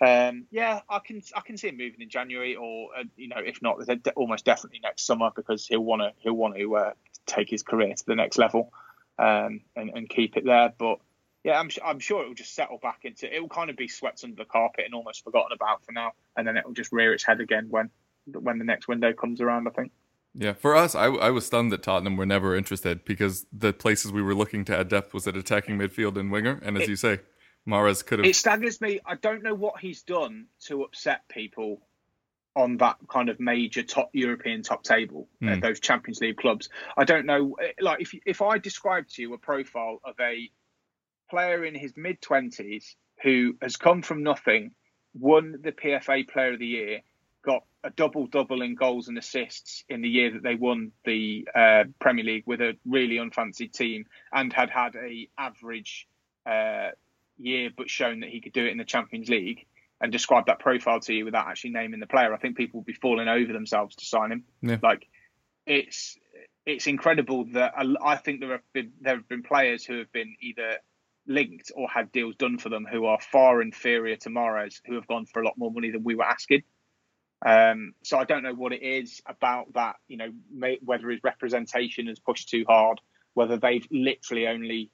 Um, 0.00 0.46
yeah, 0.50 0.80
I 0.88 1.00
can 1.00 1.22
I 1.34 1.40
can 1.40 1.56
see 1.56 1.68
him 1.68 1.76
moving 1.76 2.00
in 2.00 2.08
January, 2.08 2.54
or 2.54 2.90
uh, 2.96 3.04
you 3.16 3.28
know, 3.28 3.38
if 3.38 3.60
not, 3.62 3.78
almost 4.14 4.44
definitely 4.44 4.80
next 4.80 5.06
summer 5.06 5.30
because 5.34 5.66
he'll 5.66 5.80
want 5.80 6.02
to 6.02 6.12
he'll 6.20 6.34
want 6.34 6.56
to 6.56 6.76
uh, 6.76 6.92
take 7.26 7.50
his 7.50 7.62
career 7.62 7.94
to 7.94 8.06
the 8.06 8.14
next 8.14 8.38
level 8.38 8.72
um, 9.18 9.60
and, 9.74 9.90
and 9.94 10.08
keep 10.08 10.36
it 10.36 10.44
there. 10.44 10.72
But 10.78 10.98
yeah, 11.44 11.58
I'm, 11.58 11.70
I'm 11.84 11.98
sure 11.98 12.22
it 12.22 12.28
will 12.28 12.34
just 12.34 12.54
settle 12.54 12.78
back 12.78 13.00
into 13.02 13.34
it 13.34 13.40
will 13.40 13.48
kind 13.48 13.70
of 13.70 13.76
be 13.76 13.88
swept 13.88 14.22
under 14.22 14.36
the 14.36 14.44
carpet 14.44 14.84
and 14.84 14.94
almost 14.94 15.24
forgotten 15.24 15.52
about 15.52 15.84
for 15.84 15.92
now, 15.92 16.12
and 16.36 16.46
then 16.46 16.56
it 16.56 16.64
will 16.64 16.74
just 16.74 16.92
rear 16.92 17.12
its 17.12 17.24
head 17.24 17.40
again 17.40 17.66
when 17.68 17.90
when 18.26 18.58
the 18.58 18.64
next 18.64 18.86
window 18.86 19.12
comes 19.12 19.40
around. 19.40 19.66
I 19.66 19.70
think. 19.70 19.92
Yeah, 20.34 20.52
for 20.52 20.76
us, 20.76 20.94
I, 20.94 21.06
I 21.06 21.30
was 21.30 21.46
stunned 21.46 21.72
that 21.72 21.82
Tottenham 21.82 22.16
were 22.16 22.26
never 22.26 22.54
interested 22.54 23.04
because 23.04 23.46
the 23.52 23.72
places 23.72 24.12
we 24.12 24.22
were 24.22 24.34
looking 24.34 24.64
to 24.66 24.78
add 24.78 24.88
depth 24.88 25.12
was 25.12 25.26
at 25.26 25.36
attacking 25.36 25.78
midfield 25.78 26.16
and 26.16 26.30
winger, 26.30 26.60
and 26.62 26.76
as 26.76 26.84
it, 26.84 26.90
you 26.90 26.96
say, 26.96 27.20
Mahrez 27.68 28.04
could 28.04 28.20
have. 28.20 28.26
It 28.26 28.34
staggers 28.34 28.80
me. 28.80 29.00
I 29.04 29.14
don't 29.16 29.42
know 29.42 29.54
what 29.54 29.78
he's 29.80 30.02
done 30.02 30.46
to 30.66 30.82
upset 30.84 31.28
people 31.28 31.82
on 32.56 32.78
that 32.78 32.96
kind 33.08 33.28
of 33.28 33.38
major 33.38 33.82
top 33.82 34.10
European 34.12 34.62
top 34.62 34.82
table, 34.82 35.28
mm. 35.40 35.56
uh, 35.56 35.60
those 35.60 35.78
Champions 35.78 36.20
League 36.20 36.38
clubs. 36.38 36.68
I 36.96 37.04
don't 37.04 37.26
know. 37.26 37.56
Like 37.80 38.00
if 38.00 38.14
if 38.26 38.42
I 38.42 38.58
described 38.58 39.14
to 39.14 39.22
you 39.22 39.34
a 39.34 39.38
profile 39.38 40.00
of 40.04 40.14
a 40.20 40.50
player 41.30 41.64
in 41.64 41.74
his 41.74 41.92
mid 41.96 42.20
20s 42.20 42.94
who 43.22 43.54
has 43.60 43.76
come 43.76 44.02
from 44.02 44.22
nothing, 44.22 44.72
won 45.14 45.56
the 45.62 45.72
PFA 45.72 46.28
Player 46.28 46.54
of 46.54 46.58
the 46.58 46.66
Year, 46.66 47.00
got 47.44 47.64
a 47.84 47.90
double 47.90 48.26
double 48.26 48.62
in 48.62 48.74
goals 48.74 49.08
and 49.08 49.18
assists 49.18 49.84
in 49.88 50.00
the 50.00 50.08
year 50.08 50.32
that 50.32 50.42
they 50.42 50.54
won 50.54 50.90
the 51.04 51.46
uh, 51.54 51.84
Premier 52.00 52.24
League 52.24 52.44
with 52.46 52.60
a 52.60 52.76
really 52.86 53.18
unfancied 53.18 53.74
team, 53.74 54.06
and 54.32 54.52
had 54.52 54.70
had 54.70 54.96
a 54.96 55.28
average 55.38 56.08
uh, 56.46 56.88
year, 57.38 57.70
but 57.76 57.88
shown 57.88 58.20
that 58.20 58.30
he 58.30 58.40
could 58.40 58.52
do 58.52 58.64
it 58.64 58.70
in 58.70 58.78
the 58.78 58.84
Champions 58.84 59.28
League. 59.28 59.66
And 60.00 60.12
describe 60.12 60.46
that 60.46 60.60
profile 60.60 61.00
to 61.00 61.12
you 61.12 61.24
without 61.24 61.48
actually 61.48 61.70
naming 61.70 61.98
the 61.98 62.06
player. 62.06 62.32
I 62.32 62.36
think 62.36 62.56
people 62.56 62.78
would 62.78 62.86
be 62.86 62.92
falling 62.92 63.26
over 63.26 63.52
themselves 63.52 63.96
to 63.96 64.04
sign 64.04 64.30
him. 64.30 64.44
Yeah. 64.62 64.76
Like 64.80 65.08
it's 65.66 66.16
it's 66.64 66.86
incredible 66.86 67.46
that 67.54 67.72
I 67.76 68.14
think 68.16 68.38
there 68.38 68.52
have 68.52 68.72
been 68.72 68.92
there 69.00 69.16
have 69.16 69.28
been 69.28 69.42
players 69.42 69.84
who 69.84 69.98
have 69.98 70.12
been 70.12 70.36
either 70.40 70.76
linked 71.26 71.72
or 71.74 71.88
had 71.88 72.12
deals 72.12 72.36
done 72.36 72.58
for 72.58 72.68
them 72.68 72.86
who 72.90 73.06
are 73.06 73.18
far 73.20 73.60
inferior 73.60 74.16
to 74.16 74.30
Mahrez, 74.30 74.80
who 74.86 74.94
have 74.94 75.06
gone 75.06 75.26
for 75.26 75.42
a 75.42 75.44
lot 75.44 75.58
more 75.58 75.72
money 75.72 75.90
than 75.90 76.04
we 76.04 76.14
were 76.14 76.24
asking. 76.24 76.62
Um, 77.44 77.94
so 78.02 78.18
I 78.18 78.24
don't 78.24 78.42
know 78.42 78.54
what 78.54 78.72
it 78.72 78.82
is 78.82 79.22
about 79.26 79.72
that, 79.74 79.96
you 80.08 80.16
know, 80.16 80.30
may, 80.52 80.78
whether 80.84 81.08
his 81.08 81.22
representation 81.22 82.06
has 82.08 82.18
pushed 82.18 82.48
too 82.48 82.64
hard, 82.68 83.00
whether 83.34 83.56
they've 83.56 83.86
literally 83.90 84.48
only 84.48 84.90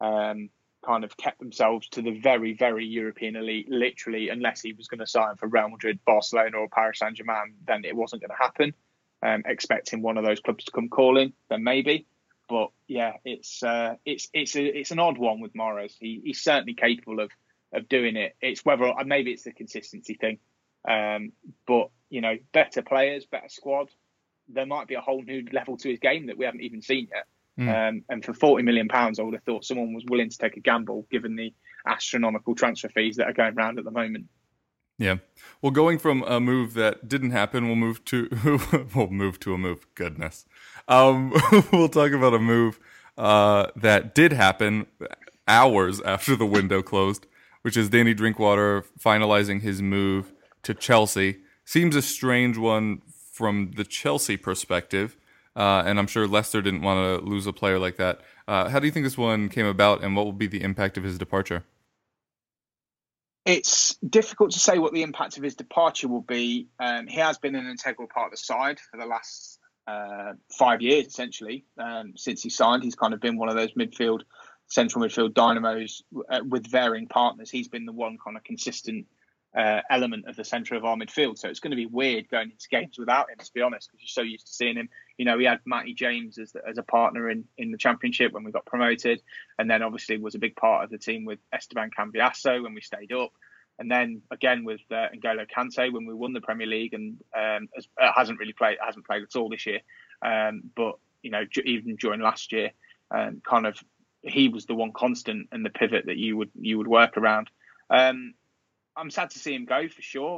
um, 0.00 0.50
kind 0.84 1.04
of 1.04 1.16
kept 1.16 1.38
themselves 1.38 1.88
to 1.88 2.02
the 2.02 2.18
very, 2.18 2.54
very 2.54 2.86
European 2.86 3.36
elite, 3.36 3.68
literally, 3.68 4.28
unless 4.28 4.60
he 4.60 4.72
was 4.72 4.88
going 4.88 5.00
to 5.00 5.06
sign 5.06 5.36
for 5.36 5.48
Real 5.48 5.68
Madrid, 5.68 5.98
Barcelona, 6.06 6.56
or 6.58 6.68
Paris 6.68 7.00
Saint 7.00 7.16
Germain, 7.16 7.54
then 7.66 7.84
it 7.84 7.96
wasn't 7.96 8.22
going 8.22 8.30
to 8.30 8.42
happen. 8.42 8.74
Um, 9.20 9.42
expecting 9.46 10.00
one 10.00 10.16
of 10.16 10.24
those 10.24 10.38
clubs 10.38 10.64
to 10.64 10.70
come 10.70 10.88
calling, 10.88 11.32
then 11.50 11.64
maybe. 11.64 12.06
But 12.48 12.70
yeah, 12.86 13.14
it's 13.24 13.62
uh, 13.62 13.96
it's 14.04 14.28
it's 14.32 14.54
a, 14.54 14.64
it's 14.64 14.92
an 14.92 15.00
odd 15.00 15.18
one 15.18 15.40
with 15.40 15.54
Mahrez. 15.54 15.96
He, 15.98 16.22
he's 16.24 16.40
certainly 16.40 16.74
capable 16.74 17.20
of 17.20 17.30
of 17.72 17.88
doing 17.88 18.16
it. 18.16 18.36
It's 18.40 18.64
whether 18.64 18.92
maybe 19.04 19.32
it's 19.32 19.42
the 19.42 19.52
consistency 19.52 20.14
thing. 20.14 20.38
Um, 20.88 21.32
but 21.66 21.90
you 22.08 22.20
know, 22.20 22.36
better 22.52 22.82
players, 22.82 23.26
better 23.26 23.48
squad. 23.48 23.90
There 24.48 24.66
might 24.66 24.86
be 24.86 24.94
a 24.94 25.00
whole 25.00 25.22
new 25.22 25.44
level 25.52 25.76
to 25.78 25.90
his 25.90 25.98
game 25.98 26.26
that 26.26 26.38
we 26.38 26.44
haven't 26.44 26.62
even 26.62 26.80
seen 26.80 27.08
yet. 27.12 27.26
Mm. 27.58 27.88
Um, 27.88 28.04
and 28.08 28.24
for 28.24 28.32
forty 28.32 28.62
million 28.62 28.88
pounds, 28.88 29.18
I 29.18 29.22
would 29.22 29.34
have 29.34 29.42
thought 29.42 29.64
someone 29.64 29.92
was 29.92 30.04
willing 30.08 30.30
to 30.30 30.38
take 30.38 30.56
a 30.56 30.60
gamble, 30.60 31.06
given 31.10 31.36
the 31.36 31.52
astronomical 31.86 32.54
transfer 32.54 32.88
fees 32.88 33.16
that 33.16 33.28
are 33.28 33.32
going 33.32 33.54
around 33.56 33.78
at 33.78 33.84
the 33.84 33.90
moment. 33.90 34.26
Yeah. 34.98 35.16
Well, 35.62 35.70
going 35.70 35.98
from 35.98 36.24
a 36.24 36.40
move 36.40 36.74
that 36.74 37.08
didn't 37.08 37.30
happen, 37.30 37.66
we'll 37.66 37.76
move 37.76 38.04
to 38.06 38.28
we'll 38.94 39.10
move 39.10 39.40
to 39.40 39.54
a 39.54 39.58
move. 39.58 39.86
Goodness. 39.94 40.46
Um, 40.88 41.32
we'll 41.72 41.88
talk 41.88 42.12
about 42.12 42.34
a 42.34 42.38
move 42.38 42.78
uh, 43.16 43.68
that 43.76 44.14
did 44.14 44.32
happen 44.32 44.86
hours 45.46 46.00
after 46.02 46.36
the 46.36 46.46
window 46.46 46.82
closed, 46.82 47.26
which 47.62 47.76
is 47.76 47.88
Danny 47.88 48.14
Drinkwater 48.14 48.84
finalizing 48.98 49.62
his 49.62 49.80
move 49.80 50.32
to 50.64 50.74
Chelsea. 50.74 51.38
Seems 51.64 51.94
a 51.96 52.02
strange 52.02 52.58
one 52.58 53.02
from 53.32 53.72
the 53.76 53.84
Chelsea 53.84 54.36
perspective, 54.36 55.16
uh, 55.58 55.82
and 55.84 55.98
I'm 55.98 56.06
sure 56.06 56.28
Leicester 56.28 56.62
didn't 56.62 56.82
want 56.82 57.20
to 57.20 57.28
lose 57.28 57.46
a 57.46 57.52
player 57.52 57.78
like 57.78 57.96
that. 57.96 58.20
Uh, 58.46 58.68
how 58.68 58.78
do 58.78 58.86
you 58.86 58.92
think 58.92 59.04
this 59.04 59.18
one 59.18 59.48
came 59.48 59.66
about, 59.66 60.02
and 60.04 60.14
what 60.14 60.24
will 60.24 60.32
be 60.32 60.46
the 60.46 60.62
impact 60.62 60.96
of 60.96 61.02
his 61.02 61.18
departure? 61.18 61.64
It's 63.44 63.96
difficult 63.96 64.52
to 64.52 64.60
say 64.60 64.78
what 64.78 64.92
the 64.92 65.02
impact 65.02 65.36
of 65.36 65.42
his 65.42 65.56
departure 65.56 66.06
will 66.06 66.22
be. 66.22 66.68
Um, 66.78 67.08
he 67.08 67.18
has 67.18 67.38
been 67.38 67.56
an 67.56 67.66
integral 67.66 68.06
part 68.06 68.26
of 68.26 68.30
the 68.32 68.36
side 68.36 68.78
for 68.78 68.98
the 68.98 69.06
last 69.06 69.58
uh, 69.88 70.34
five 70.56 70.80
years, 70.80 71.06
essentially, 71.06 71.64
um, 71.76 72.12
since 72.16 72.42
he 72.42 72.50
signed. 72.50 72.84
He's 72.84 72.94
kind 72.94 73.12
of 73.12 73.20
been 73.20 73.36
one 73.36 73.48
of 73.48 73.56
those 73.56 73.72
midfield, 73.72 74.20
central 74.68 75.04
midfield 75.04 75.34
dynamos 75.34 76.04
uh, 76.30 76.40
with 76.46 76.70
varying 76.70 77.08
partners. 77.08 77.50
He's 77.50 77.68
been 77.68 77.86
the 77.86 77.92
one 77.92 78.16
kind 78.22 78.36
of 78.36 78.44
consistent 78.44 79.06
uh, 79.56 79.80
element 79.90 80.26
of 80.28 80.36
the 80.36 80.44
centre 80.44 80.74
of 80.74 80.84
our 80.84 80.96
midfield. 80.96 81.38
So 81.38 81.48
it's 81.48 81.60
going 81.60 81.70
to 81.70 81.76
be 81.76 81.86
weird 81.86 82.28
going 82.28 82.50
into 82.50 82.68
games 82.70 82.98
without 82.98 83.30
him, 83.30 83.38
to 83.38 83.52
be 83.52 83.62
honest, 83.62 83.88
because 83.90 84.02
you're 84.02 84.24
so 84.24 84.28
used 84.28 84.46
to 84.46 84.52
seeing 84.52 84.76
him. 84.76 84.88
You 85.18 85.24
know, 85.24 85.36
we 85.36 85.44
had 85.44 85.60
Matty 85.66 85.94
James 85.94 86.38
as, 86.38 86.52
the, 86.52 86.60
as 86.66 86.78
a 86.78 86.82
partner 86.82 87.28
in, 87.28 87.44
in 87.58 87.70
the 87.72 87.76
Championship 87.78 88.32
when 88.32 88.44
we 88.44 88.52
got 88.52 88.64
promoted, 88.64 89.20
and 89.58 89.70
then 89.70 89.82
obviously 89.82 90.16
was 90.16 90.34
a 90.34 90.38
big 90.38 90.56
part 90.56 90.84
of 90.84 90.90
the 90.90 90.98
team 90.98 91.24
with 91.24 91.40
Esteban 91.52 91.90
Cambiasso 91.96 92.62
when 92.62 92.72
we 92.72 92.80
stayed 92.80 93.12
up. 93.12 93.32
And 93.78 93.90
then 93.90 94.22
again 94.30 94.64
with 94.64 94.80
uh, 94.90 95.06
N'Golo 95.14 95.46
Kante 95.48 95.92
when 95.92 96.06
we 96.06 96.14
won 96.14 96.32
the 96.32 96.40
Premier 96.40 96.66
League, 96.66 96.94
and 96.94 97.18
um, 97.36 97.68
has, 97.74 97.86
uh, 98.00 98.10
hasn't 98.14 98.38
really 98.38 98.52
played 98.52 98.78
hasn't 98.84 99.06
played 99.06 99.22
at 99.22 99.36
all 99.36 99.48
this 99.48 99.66
year. 99.66 99.80
Um, 100.24 100.62
but 100.74 100.94
you 101.22 101.30
know, 101.30 101.44
even 101.64 101.96
during 101.96 102.20
last 102.20 102.52
year, 102.52 102.70
um, 103.10 103.42
kind 103.48 103.66
of 103.66 103.78
he 104.22 104.48
was 104.48 104.66
the 104.66 104.74
one 104.74 104.92
constant 104.92 105.48
and 105.52 105.64
the 105.64 105.70
pivot 105.70 106.06
that 106.06 106.16
you 106.16 106.36
would 106.36 106.50
you 106.54 106.78
would 106.78 106.88
work 106.88 107.16
around. 107.16 107.50
Um, 107.90 108.34
I'm 108.96 109.10
sad 109.10 109.30
to 109.30 109.38
see 109.38 109.54
him 109.54 109.64
go 109.64 109.88
for 109.88 110.02
sure. 110.02 110.37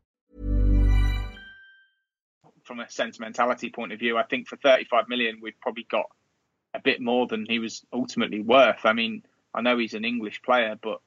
From 2.71 2.79
a 2.79 2.89
sentimentality 2.89 3.69
point 3.69 3.91
of 3.91 3.99
view, 3.99 4.17
I 4.17 4.23
think 4.23 4.47
for 4.47 4.55
35 4.55 5.09
million, 5.09 5.39
we've 5.41 5.59
probably 5.59 5.85
got 5.91 6.05
a 6.73 6.79
bit 6.79 7.01
more 7.01 7.27
than 7.27 7.45
he 7.45 7.59
was 7.59 7.85
ultimately 7.91 8.39
worth. 8.39 8.85
I 8.85 8.93
mean, 8.93 9.23
I 9.53 9.59
know 9.59 9.77
he's 9.77 9.93
an 9.93 10.05
English 10.05 10.41
player, 10.41 10.79
but 10.81 11.01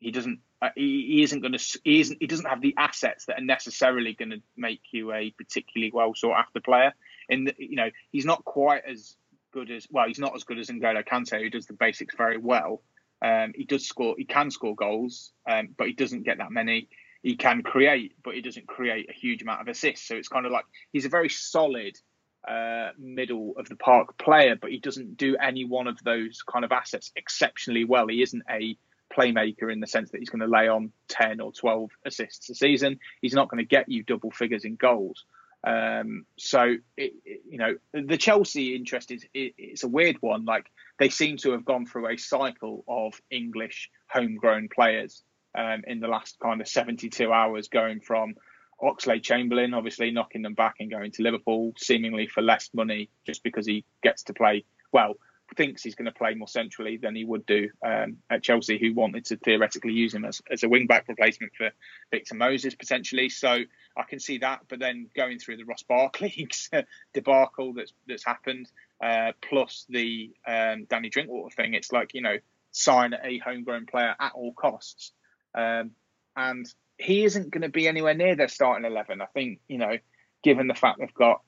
he 0.00 0.10
doesn't. 0.10 0.40
Uh, 0.60 0.70
he, 0.74 1.06
he 1.06 1.22
isn't 1.22 1.40
going 1.40 1.52
to. 1.52 1.80
He 1.84 2.00
isn't. 2.00 2.18
He 2.20 2.26
doesn't 2.26 2.48
have 2.48 2.60
the 2.60 2.74
assets 2.76 3.26
that 3.26 3.38
are 3.38 3.44
necessarily 3.44 4.14
going 4.14 4.30
to 4.30 4.42
make 4.56 4.80
you 4.90 5.12
a 5.12 5.30
particularly 5.30 5.92
well 5.94 6.16
sought 6.16 6.36
after 6.36 6.58
player. 6.58 6.92
The, 7.28 7.54
you 7.58 7.76
know, 7.76 7.90
he's 8.10 8.24
not 8.24 8.44
quite 8.44 8.82
as 8.84 9.14
good 9.52 9.70
as 9.70 9.86
well. 9.88 10.08
He's 10.08 10.18
not 10.18 10.34
as 10.34 10.42
good 10.42 10.58
as 10.58 10.68
N'Golo 10.68 11.06
Kante, 11.06 11.40
who 11.40 11.48
does 11.48 11.66
the 11.66 11.74
basics 11.74 12.16
very 12.16 12.38
well. 12.38 12.82
Um, 13.22 13.52
he 13.54 13.66
does 13.66 13.86
score. 13.86 14.16
He 14.18 14.24
can 14.24 14.50
score 14.50 14.74
goals, 14.74 15.30
um, 15.48 15.68
but 15.78 15.86
he 15.86 15.92
doesn't 15.92 16.24
get 16.24 16.38
that 16.38 16.50
many. 16.50 16.88
He 17.24 17.36
can 17.36 17.62
create, 17.62 18.12
but 18.22 18.34
he 18.34 18.42
doesn't 18.42 18.66
create 18.66 19.08
a 19.08 19.14
huge 19.14 19.40
amount 19.40 19.62
of 19.62 19.68
assists. 19.68 20.06
So 20.06 20.14
it's 20.14 20.28
kind 20.28 20.44
of 20.44 20.52
like 20.52 20.66
he's 20.92 21.06
a 21.06 21.08
very 21.08 21.30
solid 21.30 21.98
uh, 22.46 22.90
middle 22.98 23.54
of 23.56 23.66
the 23.66 23.76
park 23.76 24.18
player, 24.18 24.56
but 24.60 24.70
he 24.70 24.78
doesn't 24.78 25.16
do 25.16 25.34
any 25.36 25.64
one 25.64 25.86
of 25.86 25.98
those 26.04 26.42
kind 26.42 26.66
of 26.66 26.70
assets 26.70 27.12
exceptionally 27.16 27.86
well. 27.86 28.08
He 28.08 28.20
isn't 28.20 28.42
a 28.50 28.76
playmaker 29.10 29.72
in 29.72 29.80
the 29.80 29.86
sense 29.86 30.10
that 30.10 30.18
he's 30.18 30.28
going 30.28 30.40
to 30.40 30.46
lay 30.46 30.68
on 30.68 30.92
10 31.08 31.40
or 31.40 31.50
12 31.50 31.92
assists 32.04 32.50
a 32.50 32.54
season. 32.54 33.00
He's 33.22 33.32
not 33.32 33.48
going 33.48 33.64
to 33.64 33.68
get 33.68 33.88
you 33.88 34.02
double 34.02 34.30
figures 34.30 34.66
in 34.66 34.76
goals. 34.76 35.24
Um, 35.66 36.26
so, 36.36 36.76
it, 36.98 37.14
it, 37.24 37.40
you 37.48 37.56
know, 37.56 37.76
the 37.94 38.18
Chelsea 38.18 38.76
interest 38.76 39.10
is 39.10 39.24
it, 39.32 39.54
it's 39.56 39.82
a 39.82 39.88
weird 39.88 40.18
one. 40.20 40.44
Like 40.44 40.66
they 40.98 41.08
seem 41.08 41.38
to 41.38 41.52
have 41.52 41.64
gone 41.64 41.86
through 41.86 42.08
a 42.08 42.18
cycle 42.18 42.84
of 42.86 43.18
English 43.30 43.88
homegrown 44.08 44.68
players 44.68 45.22
um, 45.54 45.82
in 45.86 46.00
the 46.00 46.08
last 46.08 46.38
kind 46.40 46.60
of 46.60 46.68
72 46.68 47.32
hours, 47.32 47.68
going 47.68 48.00
from 48.00 48.34
Oxlade-Chamberlain, 48.82 49.74
obviously 49.74 50.10
knocking 50.10 50.42
them 50.42 50.54
back 50.54 50.76
and 50.80 50.90
going 50.90 51.12
to 51.12 51.22
Liverpool, 51.22 51.72
seemingly 51.76 52.26
for 52.26 52.42
less 52.42 52.70
money, 52.74 53.10
just 53.26 53.42
because 53.42 53.66
he 53.66 53.84
gets 54.02 54.24
to 54.24 54.34
play 54.34 54.64
well 54.92 55.14
thinks 55.56 55.82
he's 55.82 55.94
going 55.94 56.06
to 56.06 56.12
play 56.12 56.34
more 56.34 56.48
centrally 56.48 56.96
than 56.96 57.14
he 57.14 57.24
would 57.24 57.46
do 57.46 57.68
um, 57.84 58.16
at 58.30 58.42
Chelsea, 58.42 58.78
who 58.78 58.94
wanted 58.94 59.24
to 59.26 59.36
theoretically 59.36 59.92
use 59.92 60.14
him 60.14 60.24
as, 60.24 60.40
as 60.50 60.62
a 60.62 60.68
wing 60.68 60.86
back 60.86 61.06
replacement 61.08 61.52
for 61.56 61.70
Victor 62.10 62.34
Moses 62.34 62.74
potentially. 62.74 63.28
So 63.28 63.48
I 63.96 64.02
can 64.08 64.20
see 64.20 64.38
that. 64.38 64.62
But 64.68 64.80
then 64.80 65.08
going 65.14 65.38
through 65.38 65.58
the 65.58 65.64
Ross 65.64 65.82
Barkley's 65.82 66.70
debacle 67.14 67.74
that's 67.74 67.92
that's 68.06 68.24
happened, 68.24 68.70
uh, 69.02 69.32
plus 69.48 69.86
the 69.88 70.32
um, 70.46 70.86
Danny 70.88 71.10
Drinkwater 71.10 71.54
thing, 71.54 71.74
it's 71.74 71.92
like 71.92 72.14
you 72.14 72.22
know 72.22 72.36
sign 72.70 73.14
a 73.14 73.38
homegrown 73.38 73.86
player 73.86 74.14
at 74.18 74.32
all 74.34 74.52
costs, 74.52 75.12
um, 75.54 75.92
and 76.36 76.66
he 76.98 77.24
isn't 77.24 77.50
going 77.50 77.62
to 77.62 77.68
be 77.68 77.88
anywhere 77.88 78.14
near 78.14 78.36
their 78.36 78.48
starting 78.48 78.84
eleven. 78.84 79.20
I 79.20 79.26
think 79.26 79.60
you 79.68 79.78
know, 79.78 79.98
given 80.42 80.66
the 80.66 80.74
fact 80.74 80.98
they've 81.00 81.14
got 81.14 81.42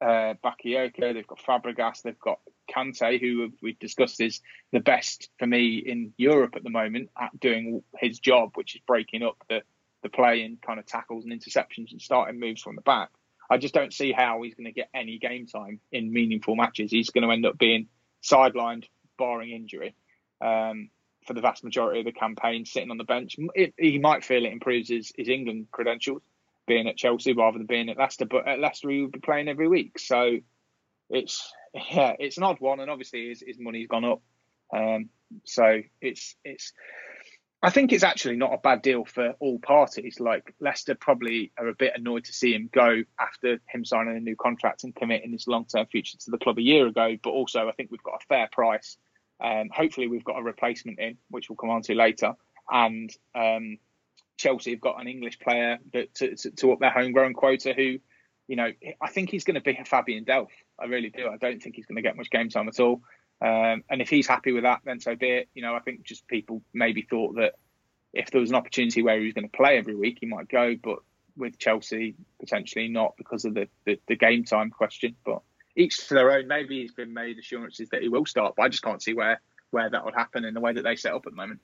uh, 0.00 0.34
Bakayoko, 0.44 1.14
they've 1.14 1.26
got 1.26 1.40
Fabregas, 1.40 2.02
they've 2.02 2.18
got 2.18 2.40
Kante, 2.74 3.20
who 3.20 3.52
we've 3.62 3.78
discussed 3.78 4.20
is 4.20 4.40
the 4.72 4.80
best 4.80 5.30
for 5.38 5.46
me 5.46 5.76
in 5.76 6.12
Europe 6.16 6.54
at 6.56 6.62
the 6.62 6.70
moment 6.70 7.10
at 7.18 7.38
doing 7.38 7.82
his 7.98 8.18
job, 8.18 8.52
which 8.54 8.74
is 8.74 8.82
breaking 8.86 9.22
up 9.22 9.36
the, 9.48 9.62
the 10.02 10.08
play 10.08 10.42
and 10.42 10.60
kind 10.60 10.78
of 10.78 10.86
tackles 10.86 11.24
and 11.24 11.32
interceptions 11.32 11.92
and 11.92 12.02
starting 12.02 12.40
moves 12.40 12.62
from 12.62 12.76
the 12.76 12.82
back. 12.82 13.10
I 13.48 13.58
just 13.58 13.74
don't 13.74 13.94
see 13.94 14.12
how 14.12 14.42
he's 14.42 14.54
going 14.54 14.66
to 14.66 14.72
get 14.72 14.90
any 14.92 15.18
game 15.18 15.46
time 15.46 15.80
in 15.92 16.12
meaningful 16.12 16.56
matches. 16.56 16.90
He's 16.90 17.10
going 17.10 17.22
to 17.22 17.30
end 17.30 17.46
up 17.46 17.56
being 17.56 17.86
sidelined, 18.22 18.84
barring 19.18 19.50
injury, 19.50 19.94
um, 20.44 20.90
for 21.26 21.34
the 21.34 21.40
vast 21.40 21.64
majority 21.64 22.00
of 22.00 22.06
the 22.06 22.12
campaign, 22.12 22.64
sitting 22.64 22.90
on 22.90 22.98
the 22.98 23.04
bench. 23.04 23.36
It, 23.54 23.74
he 23.78 23.98
might 23.98 24.24
feel 24.24 24.44
it 24.44 24.52
improves 24.52 24.88
his, 24.88 25.12
his 25.16 25.28
England 25.28 25.66
credentials 25.70 26.22
being 26.66 26.88
at 26.88 26.96
Chelsea 26.96 27.32
rather 27.32 27.58
than 27.58 27.66
being 27.66 27.88
at 27.88 27.98
Leicester. 27.98 28.26
But 28.26 28.48
at 28.48 28.60
Leicester, 28.60 28.90
he 28.90 29.02
would 29.02 29.12
be 29.12 29.20
playing 29.20 29.48
every 29.48 29.68
week. 29.68 29.98
So 29.98 30.38
it's 31.10 31.52
yeah, 31.74 32.14
it's 32.18 32.36
an 32.36 32.44
odd 32.44 32.60
one, 32.60 32.80
and 32.80 32.90
obviously 32.90 33.28
his, 33.28 33.42
his 33.46 33.58
money's 33.58 33.88
gone 33.88 34.04
up. 34.04 34.22
Um, 34.74 35.10
so 35.44 35.82
it's 36.00 36.36
it's. 36.44 36.72
I 37.62 37.70
think 37.70 37.92
it's 37.92 38.04
actually 38.04 38.36
not 38.36 38.52
a 38.52 38.58
bad 38.58 38.82
deal 38.82 39.04
for 39.04 39.34
all 39.40 39.58
parties. 39.58 40.20
Like 40.20 40.54
Leicester 40.60 40.94
probably 40.94 41.52
are 41.58 41.68
a 41.68 41.74
bit 41.74 41.94
annoyed 41.96 42.24
to 42.26 42.32
see 42.32 42.52
him 42.52 42.68
go 42.72 43.02
after 43.18 43.58
him 43.66 43.84
signing 43.84 44.16
a 44.16 44.20
new 44.20 44.36
contract 44.36 44.84
and 44.84 44.94
committing 44.94 45.32
his 45.32 45.48
long-term 45.48 45.86
future 45.86 46.18
to 46.18 46.30
the 46.30 46.38
club 46.38 46.58
a 46.58 46.62
year 46.62 46.86
ago. 46.86 47.16
But 47.22 47.30
also, 47.30 47.66
I 47.66 47.72
think 47.72 47.90
we've 47.90 48.02
got 48.02 48.20
a 48.22 48.26
fair 48.28 48.48
price. 48.52 48.98
Um, 49.40 49.68
hopefully, 49.70 50.08
we've 50.08 50.24
got 50.24 50.38
a 50.38 50.42
replacement 50.42 50.98
in, 50.98 51.18
which 51.30 51.48
we'll 51.48 51.56
come 51.56 51.70
on 51.70 51.82
to 51.82 51.94
later. 51.94 52.34
And 52.70 53.10
um, 53.34 53.78
Chelsea 54.36 54.72
have 54.72 54.80
got 54.80 55.00
an 55.00 55.08
English 55.08 55.38
player 55.38 55.78
that 55.92 56.14
to, 56.16 56.36
to, 56.36 56.50
to 56.50 56.72
up 56.72 56.80
their 56.80 56.90
homegrown 56.90 57.34
quota 57.34 57.72
who, 57.74 57.98
you 58.48 58.56
know, 58.56 58.70
I 59.00 59.10
think 59.10 59.30
he's 59.30 59.44
going 59.44 59.54
to 59.54 59.60
be 59.60 59.76
a 59.76 59.84
Fabian 59.84 60.24
Delph. 60.24 60.48
I 60.78 60.86
really 60.86 61.10
do. 61.10 61.28
I 61.28 61.36
don't 61.36 61.62
think 61.62 61.76
he's 61.76 61.86
going 61.86 61.96
to 61.96 62.02
get 62.02 62.16
much 62.16 62.30
game 62.30 62.48
time 62.48 62.68
at 62.68 62.80
all. 62.80 63.02
Um, 63.40 63.84
and 63.90 64.00
if 64.00 64.08
he's 64.08 64.26
happy 64.26 64.52
with 64.52 64.64
that, 64.64 64.80
then 64.84 65.00
so 65.00 65.14
be 65.14 65.30
it. 65.30 65.48
You 65.54 65.62
know, 65.62 65.74
I 65.74 65.80
think 65.80 66.04
just 66.04 66.26
people 66.26 66.62
maybe 66.72 67.02
thought 67.02 67.36
that 67.36 67.54
if 68.12 68.30
there 68.30 68.40
was 68.40 68.50
an 68.50 68.56
opportunity 68.56 69.02
where 69.02 69.18
he 69.18 69.26
was 69.26 69.34
going 69.34 69.48
to 69.48 69.56
play 69.56 69.76
every 69.76 69.94
week, 69.94 70.18
he 70.20 70.26
might 70.26 70.48
go. 70.48 70.74
But 70.82 70.98
with 71.36 71.58
Chelsea, 71.58 72.14
potentially 72.40 72.88
not 72.88 73.16
because 73.16 73.44
of 73.44 73.54
the, 73.54 73.68
the, 73.84 74.00
the 74.08 74.16
game 74.16 74.44
time 74.44 74.70
question. 74.70 75.16
But 75.24 75.42
each 75.76 76.08
to 76.08 76.14
their 76.14 76.30
own. 76.32 76.46
Maybe 76.48 76.80
he's 76.80 76.92
been 76.92 77.12
made 77.12 77.38
assurances 77.38 77.88
that 77.90 78.02
he 78.02 78.08
will 78.08 78.26
start, 78.26 78.54
but 78.56 78.64
I 78.64 78.68
just 78.68 78.82
can't 78.82 79.02
see 79.02 79.14
where 79.14 79.40
where 79.70 79.90
that 79.90 80.04
would 80.04 80.14
happen 80.14 80.44
in 80.44 80.54
the 80.54 80.60
way 80.60 80.72
that 80.72 80.82
they 80.82 80.96
set 80.96 81.12
up 81.12 81.26
at 81.26 81.32
the 81.32 81.36
moment. 81.36 81.60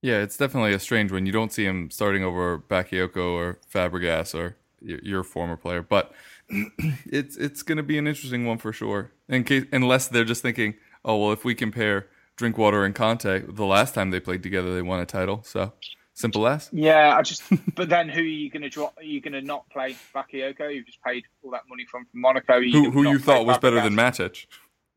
Yeah, 0.00 0.22
it's 0.22 0.36
definitely 0.36 0.72
a 0.72 0.78
strange 0.78 1.10
one. 1.10 1.26
You 1.26 1.32
don't 1.32 1.52
see 1.52 1.64
him 1.64 1.90
starting 1.90 2.22
over 2.22 2.58
Bakayoko 2.58 3.32
or 3.32 3.58
Fabregas 3.72 4.34
or 4.34 4.56
your, 4.80 5.24
former 5.24 5.56
player, 5.56 5.82
but 5.82 6.12
it's 6.48 7.36
it's 7.36 7.62
going 7.62 7.78
to 7.78 7.82
be 7.82 7.98
an 7.98 8.06
interesting 8.06 8.46
one 8.46 8.58
for 8.58 8.72
sure. 8.72 9.10
In 9.28 9.42
case, 9.44 9.64
unless 9.72 10.08
they're 10.08 10.24
just 10.24 10.42
thinking, 10.42 10.74
oh 11.04 11.16
well, 11.16 11.32
if 11.32 11.44
we 11.44 11.54
compare 11.54 12.06
Drinkwater 12.36 12.84
and 12.84 12.94
Kante, 12.94 13.54
the 13.56 13.64
last 13.64 13.94
time 13.94 14.10
they 14.10 14.20
played 14.20 14.42
together, 14.42 14.74
they 14.74 14.82
won 14.82 15.00
a 15.00 15.06
title. 15.06 15.42
So 15.44 15.72
simple 16.16 16.48
as. 16.48 16.68
Yeah, 16.72 17.16
I 17.16 17.22
just. 17.22 17.42
but 17.76 17.88
then 17.88 18.08
who 18.08 18.20
are 18.20 18.24
you 18.24 18.50
going 18.50 18.62
to 18.62 18.68
drop? 18.68 18.96
Are 18.98 19.04
you 19.04 19.20
going 19.20 19.34
to 19.34 19.42
not 19.42 19.68
play 19.70 19.96
Bakayoko? 20.14 20.74
You've 20.74 20.86
just 20.86 21.02
paid 21.02 21.24
all 21.42 21.52
that 21.52 21.62
money 21.68 21.84
from, 21.88 22.06
from 22.06 22.20
Monaco. 22.20 22.56
You 22.56 22.84
Who 22.84 22.90
who 22.90 23.08
you 23.08 23.18
thought 23.20 23.46
was 23.46 23.58
better 23.58 23.80
than 23.80 23.94
Matic? 23.94 24.46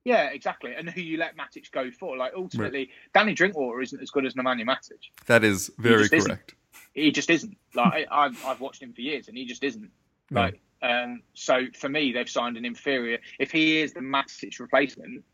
Yeah, 0.05 0.29
exactly. 0.29 0.73
And 0.75 0.89
who 0.89 1.01
you 1.01 1.17
let 1.17 1.37
Matic 1.37 1.69
go 1.71 1.91
for? 1.91 2.17
Like 2.17 2.31
ultimately, 2.35 2.89
Danny 3.13 3.33
Drinkwater 3.33 3.81
isn't 3.81 4.01
as 4.01 4.09
good 4.09 4.25
as 4.25 4.33
Nemanja 4.33 4.65
Matic. 4.65 5.11
That 5.27 5.43
is 5.43 5.69
very 5.77 6.03
isn't. 6.05 6.25
correct. 6.25 6.55
He 6.93 7.11
just 7.11 7.29
isn't. 7.29 7.57
Like 7.75 8.07
I, 8.09 8.25
I've 8.25 8.45
I've 8.45 8.61
watched 8.61 8.81
him 8.81 8.93
for 8.93 9.01
years, 9.01 9.27
and 9.27 9.37
he 9.37 9.45
just 9.45 9.63
isn't. 9.63 9.91
Right. 10.31 10.59
Like 10.81 10.91
um, 10.91 11.21
so 11.33 11.65
for 11.77 11.89
me, 11.89 12.13
they've 12.13 12.29
signed 12.29 12.55
an 12.55 12.63
inferior. 12.63 13.19
If 13.37 13.51
he 13.51 13.81
is 13.81 13.93
the 13.93 13.99
Matic 13.99 14.59
replacement, 14.59 15.25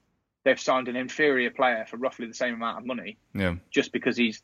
they've 0.44 0.60
signed 0.60 0.88
an 0.88 0.96
inferior 0.96 1.51
player 1.51 1.86
for 1.88 1.98
roughly 1.98 2.25
the 2.25 2.34
same 2.34 2.56
amount 2.56 2.80
of 2.80 2.86
money, 2.86 3.18
Yeah. 3.34 3.56
just 3.70 3.92
because 3.92 4.18
he's 4.18 4.42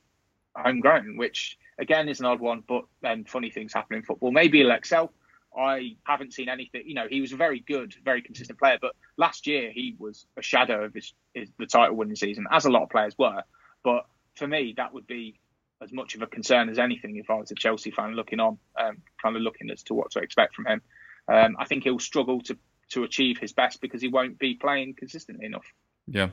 homegrown, 0.56 1.18
which 1.18 1.58
again 1.80 2.10
is 2.10 2.20
an 2.20 2.26
odd 2.26 2.40
one. 2.40 2.64
But 2.68 2.86
then 3.02 3.26
funny 3.26 3.52
things 3.52 3.74
happen 3.74 3.98
in 3.98 4.04
football. 4.04 4.32
Maybe 4.32 4.60
he'll 4.60 4.72
excel. 4.72 5.14
I 5.58 5.98
haven't 6.06 6.34
seen 6.34 6.48
anything. 6.48 6.84
You 6.86 6.94
know, 6.94 7.08
he 7.10 7.20
was 7.20 7.34
a 7.34 7.36
very 7.36 7.60
good, 7.60 7.94
very 8.06 8.22
consistent 8.22 8.58
player, 8.58 8.78
but 8.82 8.96
last 9.18 9.48
year 9.48 9.72
he 9.74 9.96
was 10.00 10.26
a 10.38 10.42
shadow 10.42 10.86
of 10.86 10.94
his, 10.94 11.14
his 11.34 11.50
the 11.60 11.66
title 11.66 11.96
winning 11.96 12.16
season, 12.16 12.46
as 12.52 12.66
a 12.66 12.70
lot 12.70 12.84
of 12.84 12.90
players 12.90 13.18
were. 13.18 13.44
But 13.84 14.06
for 14.36 14.48
me, 14.48 14.74
that 14.78 14.94
would 14.94 15.08
be 15.08 15.40
as 15.82 15.92
much 15.92 16.16
of 16.16 16.22
a 16.22 16.28
concern 16.28 16.70
as 16.70 16.80
anything 16.80 17.18
if 17.18 17.30
I 17.30 17.36
was 17.36 17.52
a 17.52 17.56
Chelsea 17.56 17.92
fan 17.92 18.16
looking 18.16 18.40
on, 18.40 18.58
um, 18.80 18.98
kind 19.22 19.36
of 19.36 19.42
looking 19.42 19.70
as 19.72 19.84
to 19.84 19.94
what 19.94 20.12
to 20.12 20.20
expect 20.20 20.56
from 20.56 20.68
him. 20.68 20.82
Um, 21.28 21.58
I 21.60 21.66
think 21.66 21.84
he'll 21.84 22.00
struggle 22.00 22.42
to 22.42 22.58
to 22.92 23.04
achieve 23.04 23.38
his 23.38 23.54
best 23.54 23.80
because 23.80 24.02
he 24.02 24.10
won't 24.10 24.38
be 24.38 24.54
playing 24.56 24.94
consistently 24.96 25.46
enough. 25.46 25.66
Yeah. 26.08 26.30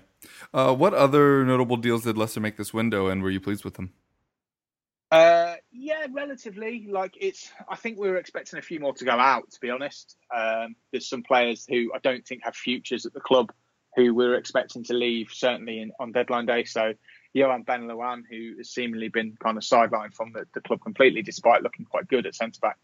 Uh, 0.52 0.74
what 0.74 0.92
other 0.92 1.44
notable 1.44 1.76
deals 1.76 2.02
did 2.02 2.18
Leicester 2.18 2.40
make 2.40 2.56
this 2.56 2.74
window, 2.74 3.06
and 3.06 3.22
were 3.22 3.30
you 3.30 3.40
pleased 3.40 3.64
with 3.64 3.74
them? 3.74 3.92
Uh, 5.10 5.54
yeah, 5.72 6.06
relatively. 6.12 6.86
Like 6.90 7.14
it's, 7.20 7.50
I 7.68 7.76
think 7.76 7.98
we 7.98 8.08
were 8.08 8.18
expecting 8.18 8.58
a 8.58 8.62
few 8.62 8.80
more 8.80 8.94
to 8.94 9.04
go 9.04 9.12
out. 9.12 9.50
To 9.50 9.60
be 9.60 9.70
honest, 9.70 10.16
um, 10.34 10.74
there's 10.92 11.08
some 11.08 11.22
players 11.22 11.66
who 11.68 11.92
I 11.94 11.98
don't 11.98 12.26
think 12.26 12.42
have 12.44 12.54
futures 12.54 13.06
at 13.06 13.14
the 13.14 13.20
club 13.20 13.52
who 13.96 14.14
we 14.14 14.26
were 14.26 14.36
expecting 14.36 14.84
to 14.84 14.94
leave 14.94 15.30
certainly 15.32 15.80
in, 15.80 15.92
on 15.98 16.12
deadline 16.12 16.46
day. 16.46 16.64
So 16.64 16.92
Yohan 17.34 17.64
Benalouane, 17.64 18.22
who 18.30 18.56
has 18.58 18.70
seemingly 18.70 19.08
been 19.08 19.36
kind 19.42 19.56
of 19.56 19.62
sidelined 19.62 20.14
from 20.14 20.32
the, 20.32 20.46
the 20.54 20.60
club 20.60 20.80
completely, 20.82 21.22
despite 21.22 21.62
looking 21.62 21.86
quite 21.86 22.06
good 22.08 22.26
at 22.26 22.34
centre 22.34 22.60
back. 22.60 22.78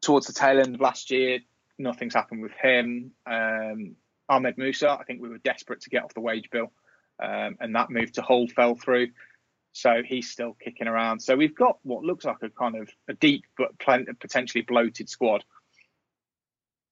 Towards 0.00 0.26
the 0.26 0.32
tail 0.32 0.58
end 0.58 0.74
of 0.74 0.80
last 0.80 1.10
year, 1.10 1.40
nothing's 1.78 2.14
happened 2.14 2.42
with 2.42 2.52
him. 2.60 3.12
Um, 3.26 3.96
Ahmed 4.28 4.58
Musa, 4.58 4.90
I 4.90 5.04
think 5.04 5.20
we 5.20 5.28
were 5.28 5.38
desperate 5.38 5.82
to 5.82 5.90
get 5.90 6.02
off 6.02 6.14
the 6.14 6.20
wage 6.20 6.48
bill, 6.50 6.72
um, 7.22 7.56
and 7.60 7.74
that 7.76 7.90
move 7.90 8.10
to 8.12 8.22
Hull 8.22 8.48
fell 8.48 8.74
through. 8.74 9.08
So 9.72 10.02
he's 10.04 10.30
still 10.30 10.54
kicking 10.62 10.86
around. 10.86 11.20
So 11.20 11.34
we've 11.34 11.54
got 11.54 11.78
what 11.82 12.04
looks 12.04 12.24
like 12.24 12.36
a 12.42 12.50
kind 12.50 12.76
of 12.76 12.90
a 13.08 13.14
deep 13.14 13.44
but 13.56 13.78
potentially 13.78 14.62
bloated 14.62 15.08
squad, 15.08 15.44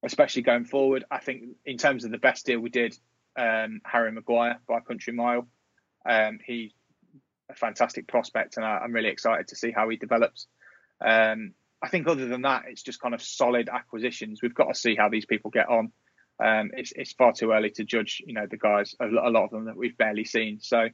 especially 0.03 0.41
going 0.41 0.65
forward. 0.65 1.05
I 1.11 1.19
think 1.19 1.43
in 1.65 1.77
terms 1.77 2.05
of 2.05 2.11
the 2.11 2.17
best 2.17 2.45
deal 2.45 2.59
we 2.59 2.69
did, 2.69 2.97
um, 3.37 3.81
Harry 3.85 4.11
Maguire 4.11 4.59
by 4.67 4.79
country 4.79 5.13
mile. 5.13 5.47
Um, 6.09 6.39
he's 6.43 6.71
a 7.49 7.55
fantastic 7.55 8.07
prospect, 8.07 8.57
and 8.57 8.65
I, 8.65 8.79
I'm 8.79 8.93
really 8.93 9.09
excited 9.09 9.49
to 9.49 9.55
see 9.55 9.71
how 9.71 9.87
he 9.89 9.97
develops. 9.97 10.47
Um, 10.99 11.53
I 11.83 11.89
think 11.89 12.07
other 12.07 12.27
than 12.27 12.43
that, 12.43 12.63
it's 12.67 12.83
just 12.83 13.01
kind 13.01 13.13
of 13.13 13.21
solid 13.21 13.69
acquisitions. 13.69 14.41
We've 14.41 14.53
got 14.53 14.69
to 14.69 14.75
see 14.75 14.95
how 14.95 15.09
these 15.09 15.25
people 15.25 15.51
get 15.51 15.69
on. 15.69 15.91
Um, 16.43 16.71
it's, 16.73 16.91
it's 16.95 17.13
far 17.13 17.33
too 17.33 17.51
early 17.51 17.69
to 17.71 17.83
judge, 17.83 18.21
you 18.25 18.33
know, 18.33 18.47
the 18.49 18.57
guys, 18.57 18.95
a 18.99 19.05
lot 19.05 19.45
of 19.45 19.51
them 19.51 19.65
that 19.65 19.77
we've 19.77 19.97
barely 19.97 20.25
seen. 20.25 20.59
So 20.59 20.89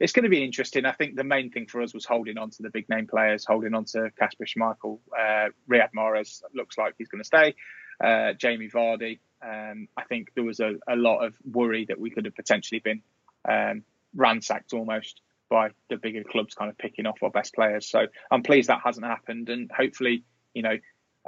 it's 0.00 0.12
going 0.12 0.24
to 0.24 0.28
be 0.28 0.44
interesting. 0.44 0.84
I 0.84 0.92
think 0.92 1.16
the 1.16 1.24
main 1.24 1.50
thing 1.50 1.66
for 1.66 1.82
us 1.82 1.94
was 1.94 2.04
holding 2.04 2.38
on 2.38 2.50
to 2.50 2.62
the 2.62 2.70
big 2.70 2.88
name 2.88 3.06
players, 3.06 3.44
holding 3.44 3.74
on 3.74 3.84
to 3.86 4.10
Kasper 4.18 4.44
Schmeichel, 4.44 4.98
uh, 5.16 5.48
Riyad 5.70 5.90
Mahrez 5.96 6.42
looks 6.54 6.76
like 6.76 6.94
he's 6.98 7.08
going 7.08 7.22
to 7.22 7.26
stay, 7.26 7.54
uh, 8.02 8.32
Jamie 8.34 8.68
Vardy. 8.68 9.20
Um, 9.42 9.88
I 9.96 10.04
think 10.04 10.28
there 10.34 10.44
was 10.44 10.60
a, 10.60 10.74
a 10.88 10.96
lot 10.96 11.24
of 11.24 11.34
worry 11.50 11.86
that 11.86 11.98
we 11.98 12.10
could 12.10 12.24
have 12.24 12.34
potentially 12.34 12.80
been 12.80 13.02
um, 13.48 13.84
ransacked 14.14 14.72
almost 14.72 15.20
by 15.48 15.70
the 15.88 15.96
bigger 15.96 16.24
clubs 16.24 16.54
kind 16.54 16.70
of 16.70 16.76
picking 16.78 17.06
off 17.06 17.22
our 17.22 17.30
best 17.30 17.54
players. 17.54 17.88
So 17.88 18.06
I'm 18.30 18.42
pleased 18.42 18.68
that 18.68 18.80
hasn't 18.84 19.06
happened, 19.06 19.48
and 19.48 19.70
hopefully, 19.70 20.24
you 20.54 20.62
know, 20.62 20.76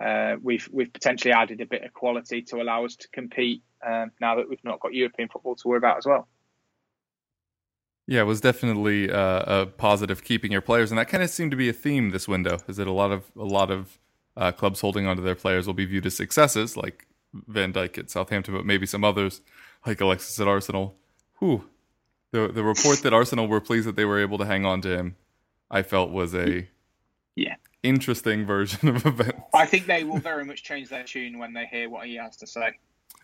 uh, 0.03 0.37
we've 0.43 0.69
we've 0.73 0.93
potentially 0.93 1.33
added 1.33 1.61
a 1.61 1.67
bit 1.67 1.85
of 1.85 1.93
quality 1.93 2.43
to 2.43 2.61
allow 2.61 2.85
us 2.85 2.97
to 2.97 3.09
compete 3.09 3.63
um, 3.87 4.11
now 4.21 4.37
that 4.37 4.49
we've 4.49 4.63
not 4.65 4.81
got 4.81 4.95
European 4.95 5.29
football 5.29 5.57
to 5.57 5.69
worry 5.69 5.79
about 5.79 5.99
as 5.99 6.07
well. 6.07 6.29
Yeah, 8.11 8.21
it 8.23 8.25
was 8.25 8.41
definitely 8.41 9.13
uh, 9.13 9.63
a 9.63 9.67
positive 9.67 10.25
keeping 10.25 10.51
your 10.51 10.63
players, 10.63 10.91
and 10.91 10.99
that 10.99 11.09
kind 11.09 11.23
of 11.23 11.29
seemed 11.29 11.51
to 11.51 11.59
be 11.59 11.69
a 11.69 11.75
theme 11.75 12.09
this 12.09 12.27
window. 12.27 12.59
Is 12.67 12.79
that 12.79 12.87
a 12.89 12.93
lot 12.93 13.13
of 13.13 13.31
a 13.37 13.45
lot 13.45 13.71
of 13.71 13.99
uh, 14.35 14.51
clubs 14.51 14.81
holding 14.81 15.07
onto 15.07 15.23
their 15.23 15.35
players 15.35 15.67
will 15.67 15.75
be 15.75 15.85
viewed 15.85 16.07
as 16.07 16.17
successes, 16.17 16.75
like 16.75 17.07
Van 17.35 17.71
Dijk 17.71 17.99
at 17.99 18.09
Southampton, 18.11 18.55
but 18.55 18.65
maybe 18.65 18.87
some 18.87 19.05
others, 19.05 19.43
like 19.87 20.01
Alexis 20.01 20.41
at 20.41 20.49
Arsenal. 20.49 20.97
Whew. 21.39 21.65
The 22.31 22.49
the 22.49 22.65
report 22.65 23.03
that 23.03 23.13
Arsenal 23.13 23.47
were 23.47 23.61
pleased 23.61 23.87
that 23.87 23.97
they 23.97 24.07
were 24.07 24.19
able 24.19 24.39
to 24.39 24.47
hang 24.47 24.65
on 24.65 24.81
to 24.83 24.97
him, 24.97 25.17
I 25.71 25.83
felt 25.83 26.11
was 26.11 26.35
a 26.35 26.67
Yeah. 27.37 27.57
interesting 27.83 28.47
version 28.47 28.89
of 28.89 29.05
events. 29.05 29.39
I 29.53 29.67
think 29.67 29.85
they 29.87 30.05
will 30.05 30.19
very 30.19 30.47
much 30.47 30.63
change 30.63 30.89
their 30.89 31.05
tune 31.05 31.39
when 31.39 31.53
they 31.53 31.67
hear 31.67 31.91
what 31.91 32.07
he 32.07 32.15
has 32.17 32.39
to 32.39 32.47
say. 32.47 32.69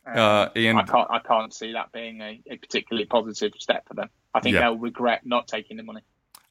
Um, 0.07 0.19
Uh, 0.19 0.49
and 0.57 0.79
I 0.79 0.83
can't 0.85 1.11
I 1.11 1.19
can't 1.21 1.55
see 1.55 1.73
that 1.73 1.91
being 1.93 2.21
a, 2.21 2.39
a 2.51 2.59
particularly 2.59 3.07
positive 3.07 3.53
step 3.59 3.89
for 3.89 3.95
them. 3.95 4.11
I 4.35 4.41
think 4.41 4.55
Yeah. 4.55 4.61
they'll 4.63 4.79
regret 4.79 5.23
not 5.25 5.47
taking 5.49 5.77
the 5.77 5.83
money. 5.83 6.03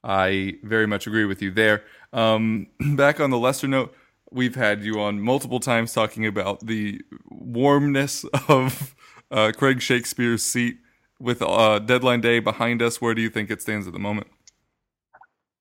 I 0.03 0.55
very 0.63 0.87
much 0.87 1.07
agree 1.07 1.25
with 1.25 1.41
you 1.41 1.51
there. 1.51 1.83
Um, 2.11 2.67
back 2.95 3.19
on 3.19 3.29
the 3.29 3.37
Leicester 3.37 3.67
note, 3.67 3.93
we've 4.31 4.55
had 4.55 4.83
you 4.83 4.99
on 4.99 5.21
multiple 5.21 5.59
times 5.59 5.93
talking 5.93 6.25
about 6.25 6.65
the 6.65 7.01
warmness 7.29 8.25
of 8.47 8.95
uh, 9.31 9.51
Craig 9.55 9.81
Shakespeare's 9.81 10.43
seat 10.43 10.77
with 11.19 11.41
uh, 11.41 11.79
deadline 11.79 12.21
day 12.21 12.39
behind 12.39 12.81
us. 12.81 12.99
Where 13.01 13.13
do 13.13 13.21
you 13.21 13.29
think 13.29 13.49
it 13.49 13.61
stands 13.61 13.87
at 13.87 13.93
the 13.93 13.99
moment? 13.99 14.27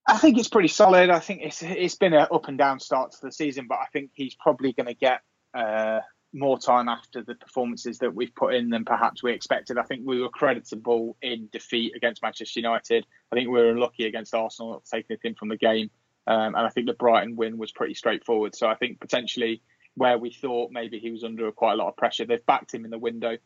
I 0.07 0.19
think 0.19 0.37
it's 0.39 0.49
pretty 0.49 0.69
solid. 0.69 1.11
I 1.11 1.21
think 1.21 1.43
it's 1.43 1.63
it's 1.63 1.95
been 1.95 2.13
an 2.13 2.27
up 2.33 2.49
and 2.49 2.59
down 2.59 2.81
start 2.81 3.13
to 3.13 3.19
the 3.23 3.31
season, 3.31 3.67
but 3.69 3.77
I 3.77 3.87
think 3.93 4.11
he's 4.15 4.35
probably 4.35 4.73
going 4.73 4.89
to 4.89 4.95
get 4.95 5.21
uh, 5.55 6.01
more 6.33 6.59
time 6.59 6.89
after 6.89 7.23
the 7.23 7.35
performances 7.35 7.99
that 7.99 8.15
we've 8.15 8.35
put 8.35 8.55
in 8.55 8.71
than 8.71 8.85
perhaps 8.85 9.23
we 9.23 9.33
expected. 9.33 9.79
I 9.79 9.83
think 9.83 10.03
we 10.05 10.21
were 10.21 10.31
creditable 10.31 11.17
in 11.21 11.49
defeat 11.53 11.95
against 11.95 12.23
Manchester 12.23 12.61
United. 12.61 13.07
I 13.31 13.37
think 13.37 13.49
we 13.49 13.61
were 13.61 13.71
unlucky 13.71 14.07
against 14.07 14.35
Arsenal 14.35 14.73
not 14.73 14.85
taking 14.85 15.07
anything 15.11 15.35
from 15.35 15.49
the 15.49 15.57
game, 15.57 15.91
um, 16.27 16.55
and 16.55 16.59
I 16.59 16.71
think 16.71 16.87
the 16.87 16.95
Brighton 16.95 17.37
win 17.37 17.59
was 17.59 17.73
pretty 17.73 17.95
straightforward. 17.95 18.55
So 18.55 18.67
I 18.67 18.75
think 18.75 19.01
potentially 19.01 19.63
where 19.95 20.17
we 20.17 20.31
thought 20.31 20.71
maybe 20.71 20.99
he 20.99 21.11
was 21.11 21.23
under 21.23 21.51
quite 21.53 21.75
a 21.75 21.77
lot 21.77 21.89
of 21.89 21.97
pressure, 21.97 22.25
they've 22.25 22.47
backed 22.47 22.73
him 22.73 22.85
in 22.85 22.91
the 22.91 22.99
window, 22.99 23.37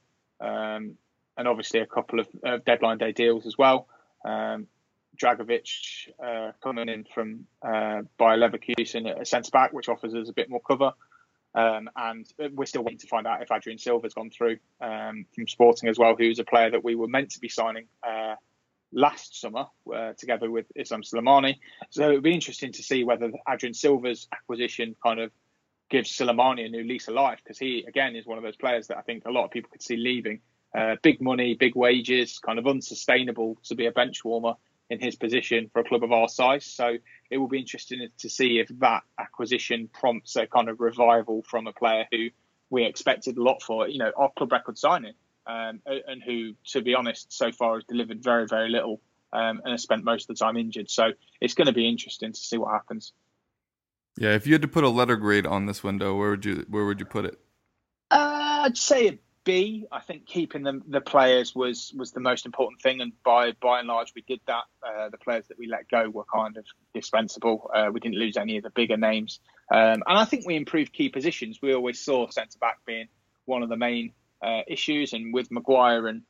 um, 0.40 0.96
and 1.36 1.48
obviously 1.48 1.80
a 1.80 1.86
couple 1.86 2.20
of 2.20 2.28
uh, 2.46 2.58
deadline 2.64 2.98
day 2.98 3.12
deals 3.12 3.46
as 3.46 3.58
well. 3.58 3.88
Um, 4.24 4.68
Dragovic 5.16 6.08
uh, 6.24 6.52
coming 6.62 6.88
in 6.88 7.04
from 7.12 7.46
uh, 7.62 8.02
Bayer 8.18 8.36
Leverkusen 8.38 9.10
at 9.10 9.20
a 9.20 9.24
centre 9.24 9.50
back, 9.50 9.72
which 9.72 9.88
offers 9.88 10.14
us 10.14 10.28
a 10.28 10.32
bit 10.32 10.50
more 10.50 10.60
cover. 10.60 10.92
Um, 11.56 11.88
and 11.96 12.30
we're 12.52 12.66
still 12.66 12.84
waiting 12.84 12.98
to 12.98 13.06
find 13.06 13.26
out 13.26 13.40
if 13.42 13.50
Adrian 13.50 13.78
Silva's 13.78 14.12
gone 14.12 14.30
through 14.30 14.58
um, 14.80 15.24
from 15.34 15.48
Sporting 15.48 15.88
as 15.88 15.98
well, 15.98 16.14
who's 16.16 16.38
a 16.38 16.44
player 16.44 16.70
that 16.70 16.84
we 16.84 16.94
were 16.94 17.08
meant 17.08 17.30
to 17.30 17.40
be 17.40 17.48
signing 17.48 17.86
uh, 18.06 18.34
last 18.92 19.40
summer 19.40 19.64
uh, 19.92 20.12
together 20.18 20.50
with 20.50 20.66
Islam 20.76 21.02
Slimani. 21.02 21.56
So 21.90 22.10
it 22.10 22.14
would 22.14 22.22
be 22.22 22.34
interesting 22.34 22.72
to 22.72 22.82
see 22.82 23.04
whether 23.04 23.32
Adrian 23.48 23.72
Silva's 23.72 24.28
acquisition 24.30 24.96
kind 25.02 25.18
of 25.18 25.32
gives 25.88 26.14
Slimani 26.14 26.66
a 26.66 26.68
new 26.68 26.84
lease 26.84 27.08
of 27.08 27.14
life 27.14 27.40
because 27.42 27.58
he, 27.58 27.84
again, 27.88 28.16
is 28.16 28.26
one 28.26 28.36
of 28.36 28.44
those 28.44 28.56
players 28.56 28.88
that 28.88 28.98
I 28.98 29.02
think 29.02 29.24
a 29.24 29.30
lot 29.30 29.46
of 29.46 29.50
people 29.50 29.70
could 29.70 29.82
see 29.82 29.96
leaving. 29.96 30.40
Uh, 30.76 30.96
big 31.02 31.22
money, 31.22 31.54
big 31.54 31.74
wages, 31.74 32.38
kind 32.38 32.58
of 32.58 32.66
unsustainable 32.66 33.56
to 33.64 33.74
be 33.74 33.86
a 33.86 33.92
bench 33.92 34.22
warmer 34.24 34.54
in 34.90 35.00
his 35.00 35.16
position 35.16 35.68
for 35.72 35.80
a 35.80 35.84
club 35.84 36.04
of 36.04 36.12
our 36.12 36.28
size. 36.28 36.64
So 36.64 36.96
it 37.30 37.38
will 37.38 37.48
be 37.48 37.58
interesting 37.58 38.06
to 38.18 38.28
see 38.28 38.58
if 38.58 38.68
that 38.78 39.02
acquisition 39.18 39.88
prompts 39.92 40.36
a 40.36 40.46
kind 40.46 40.68
of 40.68 40.80
revival 40.80 41.42
from 41.42 41.66
a 41.66 41.72
player 41.72 42.06
who 42.10 42.28
we 42.70 42.84
expected 42.84 43.36
a 43.36 43.42
lot 43.42 43.62
for, 43.62 43.88
you 43.88 43.98
know, 43.98 44.12
our 44.16 44.30
club 44.36 44.52
record 44.52 44.78
signing, 44.78 45.14
um, 45.46 45.80
and 45.86 46.22
who, 46.22 46.54
to 46.68 46.82
be 46.82 46.94
honest, 46.94 47.32
so 47.32 47.52
far 47.52 47.74
has 47.74 47.84
delivered 47.84 48.22
very, 48.22 48.46
very 48.46 48.68
little 48.68 49.00
um, 49.32 49.60
and 49.64 49.72
has 49.72 49.82
spent 49.82 50.04
most 50.04 50.28
of 50.28 50.36
the 50.36 50.44
time 50.44 50.56
injured. 50.56 50.90
So 50.90 51.12
it's 51.40 51.54
going 51.54 51.66
to 51.66 51.72
be 51.72 51.88
interesting 51.88 52.32
to 52.32 52.38
see 52.38 52.58
what 52.58 52.72
happens. 52.72 53.12
Yeah, 54.18 54.34
if 54.34 54.46
you 54.46 54.54
had 54.54 54.62
to 54.62 54.68
put 54.68 54.84
a 54.84 54.88
letter 54.88 55.16
grade 55.16 55.46
on 55.46 55.66
this 55.66 55.84
window, 55.84 56.16
where 56.16 56.30
would 56.30 56.44
you 56.44 56.64
where 56.70 56.86
would 56.86 56.98
you 56.98 57.06
put 57.06 57.26
it? 57.26 57.38
Uh, 58.10 58.62
I'd 58.64 58.78
say 58.78 59.08
a 59.08 59.18
B, 59.46 59.86
I 59.92 60.00
think 60.00 60.26
keeping 60.26 60.64
the, 60.64 60.82
the 60.88 61.00
players 61.00 61.54
was 61.54 61.94
was 61.96 62.10
the 62.10 62.20
most 62.20 62.46
important 62.46 62.82
thing, 62.82 63.00
and 63.00 63.12
by 63.24 63.52
by 63.52 63.78
and 63.78 63.88
large 63.88 64.12
we 64.14 64.22
did 64.22 64.40
that. 64.48 64.64
Uh, 64.82 65.08
the 65.08 65.18
players 65.18 65.46
that 65.46 65.58
we 65.58 65.68
let 65.68 65.88
go 65.88 66.10
were 66.10 66.24
kind 66.24 66.56
of 66.56 66.66
dispensable. 66.92 67.70
Uh, 67.72 67.88
we 67.92 68.00
didn't 68.00 68.18
lose 68.18 68.36
any 68.36 68.56
of 68.56 68.64
the 68.64 68.70
bigger 68.70 68.96
names, 68.96 69.38
um, 69.72 70.02
and 70.06 70.18
I 70.18 70.24
think 70.24 70.46
we 70.46 70.56
improved 70.56 70.92
key 70.92 71.08
positions. 71.08 71.60
We 71.62 71.74
always 71.74 72.04
saw 72.04 72.28
centre 72.28 72.58
back 72.58 72.80
being 72.84 73.06
one 73.44 73.62
of 73.62 73.68
the 73.68 73.76
main 73.76 74.12
uh, 74.42 74.62
issues, 74.66 75.12
and 75.12 75.32
with 75.32 75.50
Maguire 75.52 76.08
and 76.08 76.22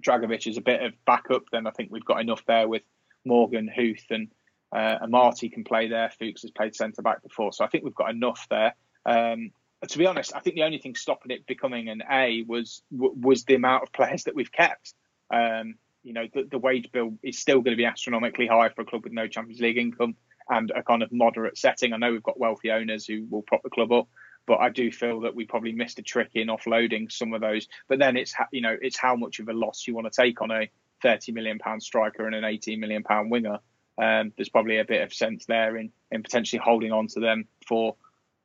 Dragovic 0.00 0.48
as 0.48 0.56
a 0.56 0.60
bit 0.62 0.82
of 0.82 0.92
backup, 1.06 1.44
then 1.52 1.68
I 1.68 1.70
think 1.70 1.92
we've 1.92 2.04
got 2.04 2.20
enough 2.20 2.44
there 2.46 2.66
with 2.66 2.82
Morgan, 3.24 3.68
Huth, 3.68 4.06
and 4.10 4.28
uh, 4.74 4.98
Amartey 5.06 5.52
can 5.52 5.62
play 5.62 5.88
there. 5.88 6.10
Fuchs 6.18 6.42
has 6.42 6.50
played 6.50 6.74
centre 6.74 7.02
back 7.02 7.22
before, 7.22 7.52
so 7.52 7.64
I 7.64 7.68
think 7.68 7.84
we've 7.84 7.94
got 7.94 8.10
enough 8.10 8.44
there. 8.50 8.74
Um, 9.06 9.52
to 9.88 9.98
be 9.98 10.06
honest, 10.06 10.34
I 10.34 10.40
think 10.40 10.56
the 10.56 10.62
only 10.62 10.78
thing 10.78 10.94
stopping 10.94 11.32
it 11.32 11.46
becoming 11.46 11.88
an 11.88 12.02
A 12.10 12.42
was 12.46 12.82
was 12.90 13.44
the 13.44 13.54
amount 13.54 13.82
of 13.82 13.92
players 13.92 14.24
that 14.24 14.34
we've 14.34 14.52
kept. 14.52 14.94
Um, 15.32 15.74
you 16.02 16.12
know, 16.12 16.26
the, 16.32 16.44
the, 16.50 16.58
wage 16.58 16.90
bill 16.92 17.16
is 17.22 17.38
still 17.38 17.60
going 17.60 17.72
to 17.72 17.80
be 17.80 17.84
astronomically 17.84 18.46
high 18.46 18.68
for 18.68 18.82
a 18.82 18.84
club 18.84 19.04
with 19.04 19.12
no 19.12 19.28
Champions 19.28 19.60
League 19.60 19.78
income 19.78 20.16
and 20.48 20.70
a 20.72 20.82
kind 20.82 21.02
of 21.02 21.12
moderate 21.12 21.56
setting. 21.56 21.92
I 21.92 21.96
know 21.96 22.10
we've 22.10 22.22
got 22.22 22.40
wealthy 22.40 22.70
owners 22.70 23.06
who 23.06 23.24
will 23.30 23.42
prop 23.42 23.62
the 23.62 23.70
club 23.70 23.92
up, 23.92 24.08
but 24.46 24.58
I 24.58 24.70
do 24.70 24.90
feel 24.90 25.20
that 25.20 25.34
we 25.34 25.44
probably 25.44 25.72
missed 25.72 25.98
a 25.98 26.02
trick 26.02 26.30
in 26.34 26.48
offloading 26.48 27.10
some 27.10 27.32
of 27.32 27.40
those. 27.40 27.68
But 27.88 27.98
then 27.98 28.16
it's 28.16 28.34
you 28.50 28.60
know 28.60 28.76
it's 28.80 28.98
how 28.98 29.16
much 29.16 29.38
of 29.38 29.48
a 29.48 29.52
loss 29.52 29.86
you 29.86 29.94
want 29.94 30.12
to 30.12 30.22
take 30.22 30.42
on 30.42 30.50
a 30.50 30.70
30 31.02 31.32
million 31.32 31.58
pound 31.58 31.82
striker 31.82 32.26
and 32.26 32.34
an 32.34 32.44
18 32.44 32.78
million 32.80 33.02
pound 33.02 33.30
winger. 33.30 33.58
Um, 34.00 34.32
there's 34.36 34.48
probably 34.48 34.78
a 34.78 34.84
bit 34.84 35.02
of 35.02 35.12
sense 35.12 35.46
there 35.46 35.76
in 35.76 35.92
in 36.10 36.22
potentially 36.22 36.60
holding 36.62 36.92
on 36.92 37.06
to 37.08 37.20
them 37.20 37.46
for 37.66 37.96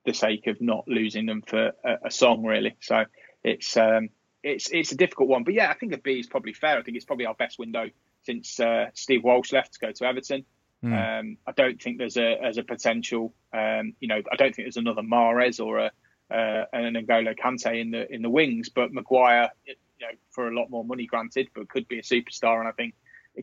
the 0.08 0.14
sake 0.14 0.48
of 0.48 0.60
not 0.62 0.88
losing 0.88 1.26
them 1.26 1.44
for 1.46 1.74
a, 1.84 1.98
a 2.06 2.12
song, 2.12 2.44
really. 2.44 2.76
So 2.80 3.04
it's 3.44 3.78
um, 3.78 4.10
it's 4.42 4.70
it's 4.72 4.94
a 4.94 4.96
difficult 4.96 5.28
one, 5.28 5.44
but 5.44 5.54
yeah, 5.54 5.70
I 5.70 5.76
think 5.76 5.94
a 5.94 5.98
B 5.98 6.14
is 6.20 6.28
probably 6.28 6.54
fair. 6.54 6.80
I 6.80 6.82
think 6.82 6.96
it's 6.96 7.06
probably 7.06 7.26
our 7.26 7.36
best 7.36 7.60
window 7.60 7.90
since 8.24 8.60
uh, 8.60 8.86
Steve 8.94 9.24
Walsh 9.24 9.52
left 9.52 9.74
to 9.74 9.80
go 9.80 9.92
to 9.92 10.06
Everton. 10.06 10.46
Mm. 10.84 11.20
Um, 11.20 11.38
I 11.46 11.52
don't 11.52 11.82
think 11.82 11.98
there's 11.98 12.18
a 12.18 12.42
as 12.42 12.58
a 12.58 12.64
potential. 12.64 13.34
Um, 13.54 13.94
you 14.00 14.08
know, 14.08 14.22
I 14.32 14.36
don't 14.38 14.56
think 14.56 14.66
there's 14.66 14.78
another 14.78 15.02
Mahrez 15.02 15.64
or 15.64 15.80
a 15.80 15.92
uh, 16.32 16.66
an 16.74 16.94
N'Golo 16.94 17.38
Kante 17.38 17.80
in 17.80 17.92
the 17.92 18.12
in 18.12 18.22
the 18.22 18.30
wings, 18.30 18.70
but 18.70 18.94
Maguire, 18.94 19.50
you 19.66 19.76
know, 20.02 20.14
for 20.32 20.48
a 20.48 20.56
lot 20.56 20.70
more 20.70 20.86
money, 20.86 21.06
granted, 21.06 21.50
but 21.54 21.68
could 21.70 21.88
be 21.90 22.00
a 22.00 22.04
superstar. 22.04 22.60
And 22.60 22.68
I 22.68 22.72
think 22.72 22.96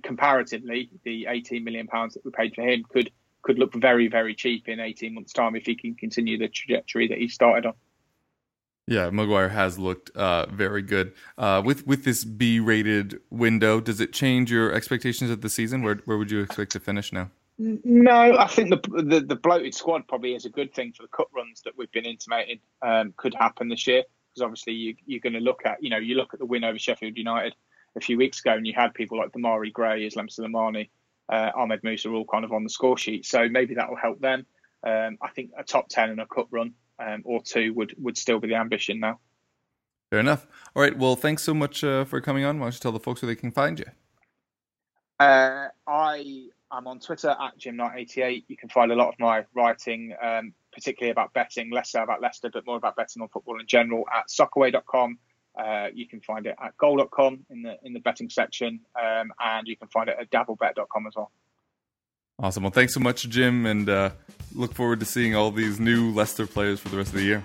comparatively, 0.02 0.90
the 1.04 1.26
18 1.28 1.62
million 1.62 1.86
pounds 1.86 2.14
that 2.14 2.24
we 2.24 2.30
paid 2.30 2.54
for 2.54 2.62
him 2.62 2.84
could 2.88 3.10
could 3.44 3.58
look 3.58 3.74
very, 3.74 4.08
very 4.08 4.34
cheap 4.34 4.68
in 4.68 4.80
18 4.80 5.14
months' 5.14 5.32
time 5.32 5.54
if 5.54 5.66
he 5.66 5.76
can 5.76 5.94
continue 5.94 6.36
the 6.36 6.48
trajectory 6.48 7.06
that 7.06 7.18
he 7.18 7.28
started 7.28 7.66
on. 7.66 7.74
Yeah, 8.86 9.08
Maguire 9.10 9.48
has 9.48 9.78
looked 9.78 10.10
uh, 10.16 10.46
very 10.46 10.82
good. 10.82 11.14
Uh, 11.38 11.62
with 11.64 11.86
with 11.86 12.04
this 12.04 12.24
B 12.24 12.60
rated 12.60 13.20
window, 13.30 13.80
does 13.80 14.00
it 14.00 14.12
change 14.12 14.50
your 14.50 14.72
expectations 14.72 15.30
of 15.30 15.40
the 15.40 15.48
season? 15.48 15.82
Where 15.82 16.00
where 16.04 16.18
would 16.18 16.30
you 16.30 16.40
expect 16.40 16.72
to 16.72 16.80
finish 16.80 17.10
now? 17.10 17.30
No, 17.56 18.36
I 18.36 18.48
think 18.48 18.70
the, 18.70 19.02
the, 19.02 19.20
the 19.20 19.36
bloated 19.36 19.74
squad 19.74 20.08
probably 20.08 20.34
is 20.34 20.44
a 20.44 20.50
good 20.50 20.74
thing 20.74 20.92
for 20.92 21.02
the 21.02 21.08
cut 21.08 21.28
runs 21.34 21.62
that 21.62 21.74
we've 21.78 21.92
been 21.92 22.04
intimating 22.04 22.58
um, 22.82 23.14
could 23.16 23.32
happen 23.32 23.68
this 23.68 23.86
year. 23.86 24.02
Because 24.34 24.42
obviously 24.42 24.72
you, 24.72 24.96
you're 25.06 25.20
going 25.20 25.34
to 25.34 25.40
look 25.40 25.62
at 25.64 25.82
you 25.82 25.88
know 25.88 25.96
you 25.96 26.16
look 26.16 26.34
at 26.34 26.40
the 26.40 26.46
win 26.46 26.64
over 26.64 26.78
Sheffield 26.78 27.16
United 27.16 27.54
a 27.96 28.00
few 28.00 28.18
weeks 28.18 28.40
ago, 28.40 28.52
and 28.52 28.66
you 28.66 28.74
had 28.76 28.92
people 28.92 29.16
like 29.16 29.32
Demarai 29.32 29.72
Gray, 29.72 30.04
Islam 30.04 30.28
Slimani, 30.28 30.90
uh, 31.28 31.50
Ahmed 31.56 31.82
Musa 31.82 32.08
are 32.08 32.14
all 32.14 32.24
kind 32.24 32.44
of 32.44 32.52
on 32.52 32.64
the 32.64 32.70
score 32.70 32.98
sheet. 32.98 33.26
So 33.26 33.48
maybe 33.48 33.74
that 33.74 33.88
will 33.88 33.96
help 33.96 34.20
them. 34.20 34.46
Um, 34.86 35.18
I 35.22 35.30
think 35.30 35.50
a 35.58 35.64
top 35.64 35.88
ten 35.88 36.10
and 36.10 36.20
a 36.20 36.26
cup 36.26 36.48
run 36.50 36.74
um, 36.98 37.22
or 37.24 37.42
two 37.42 37.72
would 37.74 37.94
would 37.98 38.18
still 38.18 38.38
be 38.38 38.48
the 38.48 38.56
ambition 38.56 39.00
now. 39.00 39.18
Fair 40.10 40.20
enough. 40.20 40.46
All 40.76 40.82
right. 40.82 40.96
Well, 40.96 41.16
thanks 41.16 41.42
so 41.42 41.54
much 41.54 41.82
uh, 41.82 42.04
for 42.04 42.20
coming 42.20 42.44
on. 42.44 42.58
Why 42.58 42.66
don't 42.66 42.74
you 42.74 42.80
tell 42.80 42.92
the 42.92 43.00
folks 43.00 43.22
where 43.22 43.26
they 43.26 43.34
can 43.34 43.50
find 43.50 43.78
you? 43.78 43.86
Uh, 45.18 45.68
I 45.86 46.48
am 46.72 46.86
on 46.86 47.00
Twitter 47.00 47.30
at 47.30 47.58
JimKnight88. 47.58 48.44
You 48.48 48.56
can 48.56 48.68
find 48.68 48.92
a 48.92 48.94
lot 48.94 49.08
of 49.08 49.14
my 49.18 49.44
writing, 49.54 50.14
um, 50.22 50.52
particularly 50.72 51.10
about 51.10 51.32
betting, 51.32 51.70
less 51.70 51.92
so 51.92 52.02
about 52.02 52.20
Leicester, 52.20 52.50
but 52.52 52.66
more 52.66 52.76
about 52.76 52.96
betting 52.96 53.22
on 53.22 53.28
football 53.28 53.58
in 53.60 53.66
general 53.66 54.04
at 54.14 54.28
soccerway.com. 54.28 55.18
Uh, 55.58 55.86
you 55.94 56.08
can 56.08 56.20
find 56.20 56.46
it 56.46 56.56
at 56.62 56.76
goal.com 56.78 57.46
in 57.50 57.62
the 57.62 57.76
in 57.84 57.92
the 57.92 58.00
betting 58.00 58.28
section, 58.28 58.80
um, 59.00 59.32
and 59.44 59.68
you 59.68 59.76
can 59.76 59.88
find 59.88 60.08
it 60.08 60.16
at 60.20 60.30
dabblebet.com 60.30 61.06
as 61.06 61.14
well. 61.16 61.30
Awesome. 62.40 62.64
Well, 62.64 62.72
thanks 62.72 62.94
so 62.94 63.00
much, 63.00 63.28
Jim, 63.28 63.64
and 63.64 63.88
uh, 63.88 64.10
look 64.54 64.74
forward 64.74 64.98
to 65.00 65.06
seeing 65.06 65.36
all 65.36 65.52
these 65.52 65.78
new 65.78 66.12
Leicester 66.12 66.46
players 66.46 66.80
for 66.80 66.88
the 66.88 66.96
rest 66.96 67.10
of 67.10 67.14
the 67.14 67.22
year. 67.22 67.44